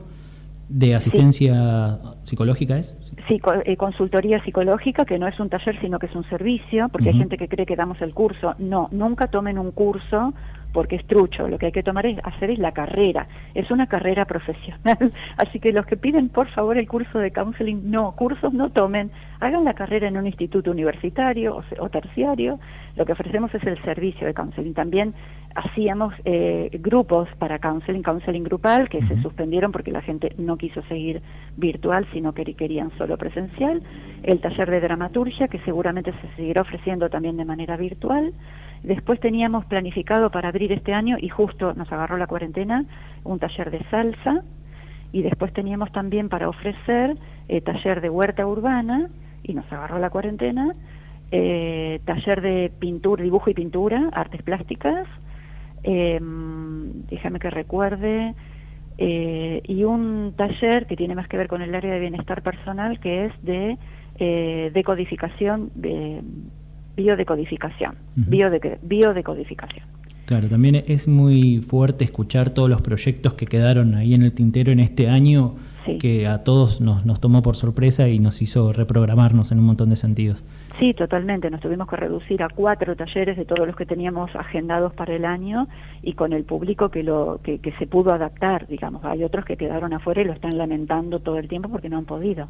de 0.68 0.94
asistencia 0.94 1.98
psicológica, 2.24 2.76
¿es? 2.76 2.96
Sí, 3.28 3.40
eh, 3.64 3.76
consultoría 3.76 4.42
psicológica, 4.44 5.04
que 5.04 5.18
no 5.18 5.28
es 5.28 5.38
un 5.38 5.48
taller, 5.48 5.80
sino 5.80 5.98
que 5.98 6.06
es 6.06 6.14
un 6.14 6.28
servicio, 6.28 6.88
porque 6.90 7.10
hay 7.10 7.18
gente 7.18 7.38
que 7.38 7.48
cree 7.48 7.64
que 7.64 7.76
damos 7.76 8.00
el 8.02 8.12
curso. 8.12 8.54
No, 8.58 8.88
nunca 8.90 9.28
tomen 9.28 9.58
un 9.58 9.70
curso 9.70 10.34
porque 10.74 10.96
es 10.96 11.06
trucho, 11.06 11.48
lo 11.48 11.56
que 11.56 11.66
hay 11.66 11.72
que 11.72 11.84
tomar 11.84 12.04
es 12.04 12.18
hacer 12.24 12.50
es 12.50 12.58
la 12.58 12.72
carrera, 12.72 13.28
es 13.54 13.70
una 13.70 13.86
carrera 13.86 14.24
profesional, 14.24 15.12
así 15.38 15.60
que 15.60 15.72
los 15.72 15.86
que 15.86 15.96
piden 15.96 16.28
por 16.28 16.48
favor 16.48 16.76
el 16.76 16.88
curso 16.88 17.20
de 17.20 17.30
counseling, 17.30 17.90
no, 17.90 18.12
cursos 18.16 18.52
no 18.52 18.70
tomen, 18.70 19.12
hagan 19.38 19.64
la 19.64 19.74
carrera 19.74 20.08
en 20.08 20.16
un 20.16 20.26
instituto 20.26 20.72
universitario 20.72 21.62
o, 21.78 21.88
terciario, 21.88 22.58
lo 22.96 23.06
que 23.06 23.12
ofrecemos 23.12 23.54
es 23.54 23.62
el 23.64 23.80
servicio 23.84 24.26
de 24.26 24.34
counseling, 24.34 24.74
también 24.74 25.14
hacíamos 25.54 26.12
eh, 26.24 26.68
grupos 26.82 27.28
para 27.38 27.60
counseling, 27.60 28.02
counseling 28.02 28.42
grupal, 28.42 28.88
que 28.88 29.00
se 29.06 29.22
suspendieron 29.22 29.70
porque 29.70 29.92
la 29.92 30.02
gente 30.02 30.34
no 30.38 30.56
quiso 30.56 30.82
seguir 30.88 31.22
virtual, 31.56 32.04
sino 32.12 32.34
que 32.34 32.42
querían 32.54 32.90
solo 32.98 33.16
presencial, 33.16 33.80
el 34.24 34.40
taller 34.40 34.68
de 34.68 34.80
dramaturgia, 34.80 35.46
que 35.46 35.60
seguramente 35.60 36.12
se 36.20 36.36
seguirá 36.36 36.62
ofreciendo 36.62 37.08
también 37.08 37.36
de 37.36 37.44
manera 37.44 37.76
virtual, 37.76 38.32
Después 38.84 39.18
teníamos 39.18 39.64
planificado 39.64 40.30
para 40.30 40.50
abrir 40.50 40.70
este 40.70 40.92
año 40.92 41.16
y 41.18 41.30
justo 41.30 41.72
nos 41.72 41.90
agarró 41.90 42.18
la 42.18 42.26
cuarentena 42.26 42.84
un 43.24 43.38
taller 43.38 43.70
de 43.70 43.82
salsa. 43.90 44.44
Y 45.10 45.22
después 45.22 45.54
teníamos 45.54 45.90
también 45.90 46.28
para 46.28 46.50
ofrecer 46.50 47.16
eh, 47.48 47.62
taller 47.62 48.02
de 48.02 48.10
huerta 48.10 48.46
urbana, 48.46 49.08
y 49.42 49.54
nos 49.54 49.70
agarró 49.72 49.98
la 49.98 50.10
cuarentena, 50.10 50.70
eh, 51.30 52.00
taller 52.04 52.42
de 52.42 52.72
pintura, 52.78 53.22
dibujo 53.22 53.48
y 53.48 53.54
pintura, 53.54 54.10
artes 54.12 54.42
plásticas, 54.42 55.06
em, 55.82 57.06
déjame 57.08 57.38
que 57.38 57.50
recuerde, 57.50 58.34
eh, 58.98 59.62
y 59.64 59.84
un 59.84 60.34
taller 60.36 60.86
que 60.86 60.96
tiene 60.96 61.14
más 61.14 61.28
que 61.28 61.36
ver 61.38 61.48
con 61.48 61.62
el 61.62 61.74
área 61.74 61.94
de 61.94 62.00
bienestar 62.00 62.42
personal, 62.42 63.00
que 63.00 63.26
es 63.26 63.32
de 63.42 63.78
decodificación, 64.72 65.70
de 65.74 66.22
biodecodificación, 66.96 67.94
biodecodificación. 68.16 69.84
Claro, 70.26 70.48
también 70.48 70.76
es 70.86 71.06
muy 71.06 71.58
fuerte 71.58 72.04
escuchar 72.04 72.50
todos 72.50 72.70
los 72.70 72.80
proyectos 72.80 73.34
que 73.34 73.46
quedaron 73.46 73.94
ahí 73.94 74.14
en 74.14 74.22
el 74.22 74.32
tintero 74.32 74.72
en 74.72 74.80
este 74.80 75.08
año, 75.08 75.56
que 76.00 76.26
a 76.26 76.44
todos 76.44 76.80
nos, 76.80 77.04
nos 77.04 77.20
tomó 77.20 77.42
por 77.42 77.56
sorpresa 77.56 78.08
y 78.08 78.18
nos 78.18 78.40
hizo 78.40 78.72
reprogramarnos 78.72 79.52
en 79.52 79.58
un 79.58 79.66
montón 79.66 79.90
de 79.90 79.96
sentidos. 79.96 80.42
Sí, 80.78 80.94
totalmente. 80.94 81.50
Nos 81.50 81.60
tuvimos 81.60 81.86
que 81.88 81.96
reducir 81.96 82.42
a 82.42 82.48
cuatro 82.48 82.96
talleres 82.96 83.36
de 83.36 83.44
todos 83.44 83.66
los 83.66 83.76
que 83.76 83.84
teníamos 83.84 84.34
agendados 84.34 84.94
para 84.94 85.14
el 85.14 85.26
año 85.26 85.68
y 86.02 86.14
con 86.14 86.32
el 86.32 86.44
público 86.44 86.88
que, 86.88 87.02
lo, 87.02 87.40
que, 87.42 87.58
que 87.58 87.72
se 87.72 87.86
pudo 87.86 88.14
adaptar, 88.14 88.66
digamos. 88.66 89.04
Hay 89.04 89.24
otros 89.24 89.44
que 89.44 89.58
quedaron 89.58 89.92
afuera 89.92 90.22
y 90.22 90.24
lo 90.24 90.32
están 90.32 90.56
lamentando 90.56 91.20
todo 91.20 91.38
el 91.38 91.48
tiempo 91.48 91.68
porque 91.68 91.90
no 91.90 91.98
han 91.98 92.06
podido. 92.06 92.48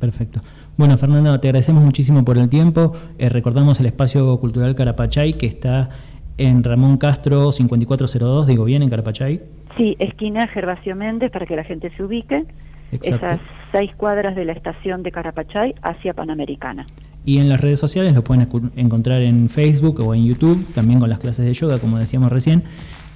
Perfecto. 0.00 0.40
Bueno, 0.78 0.96
Fernanda, 0.96 1.38
te 1.40 1.48
agradecemos 1.48 1.84
muchísimo 1.84 2.24
por 2.24 2.38
el 2.38 2.48
tiempo. 2.48 2.94
Eh, 3.18 3.28
recordamos 3.28 3.78
el 3.80 3.86
espacio 3.86 4.40
cultural 4.40 4.74
Carapachay 4.74 5.34
que 5.34 5.46
está 5.46 5.90
en 6.38 6.64
Ramón 6.64 6.96
Castro 6.96 7.52
5402, 7.52 8.46
digo 8.46 8.64
bien, 8.64 8.82
en 8.82 8.88
Carapachay. 8.88 9.42
Sí, 9.76 9.96
esquina 9.98 10.48
Gervasio 10.48 10.96
Méndez, 10.96 11.30
para 11.30 11.44
que 11.44 11.54
la 11.54 11.64
gente 11.64 11.90
se 11.96 12.02
ubique. 12.02 12.46
Esas 12.90 13.40
seis 13.70 13.90
cuadras 13.96 14.34
de 14.34 14.44
la 14.44 14.52
estación 14.52 15.02
de 15.02 15.12
Carapachay 15.12 15.74
hacia 15.82 16.14
Panamericana. 16.14 16.86
Y 17.24 17.38
en 17.38 17.48
las 17.48 17.60
redes 17.60 17.78
sociales 17.78 18.14
lo 18.14 18.24
pueden 18.24 18.48
encontrar 18.76 19.22
en 19.22 19.48
Facebook 19.50 20.00
o 20.00 20.14
en 20.14 20.26
YouTube, 20.26 20.66
también 20.74 20.98
con 20.98 21.10
las 21.10 21.18
clases 21.18 21.44
de 21.44 21.52
yoga, 21.52 21.78
como 21.78 21.98
decíamos 21.98 22.32
recién. 22.32 22.64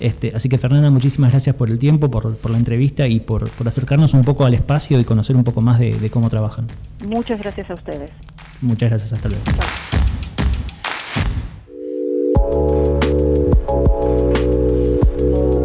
Este, 0.01 0.33
así 0.35 0.49
que 0.49 0.59
Fernanda, 0.59 0.91
muchísimas 0.91 1.31
gracias 1.31 1.55
por 1.57 1.71
el 1.71 1.79
tiempo, 1.79 2.11
por, 2.11 2.51
la 2.51 2.59
entrevista 2.59 3.07
y 3.07 3.21
por, 3.21 3.49
acercarnos 3.65 4.15
un 4.15 4.23
poco 4.23 4.45
al 4.45 4.55
espacio 4.55 4.99
y 4.99 5.05
conocer 5.05 5.37
un 5.37 5.45
poco 5.45 5.61
más 5.61 5.79
de, 5.79 5.93
de 5.93 6.11
cómo 6.11 6.29
trabajan. 6.29 6.67
Muchas 7.07 7.39
gracias 7.39 7.71
a 7.71 7.75
ustedes. 7.75 8.11
Muchas 8.61 8.91
gracias, 8.91 9.13
hasta 9.13 9.29
luego. 9.29 9.45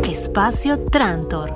Espacio 0.09 0.79
Trantor. 0.79 1.51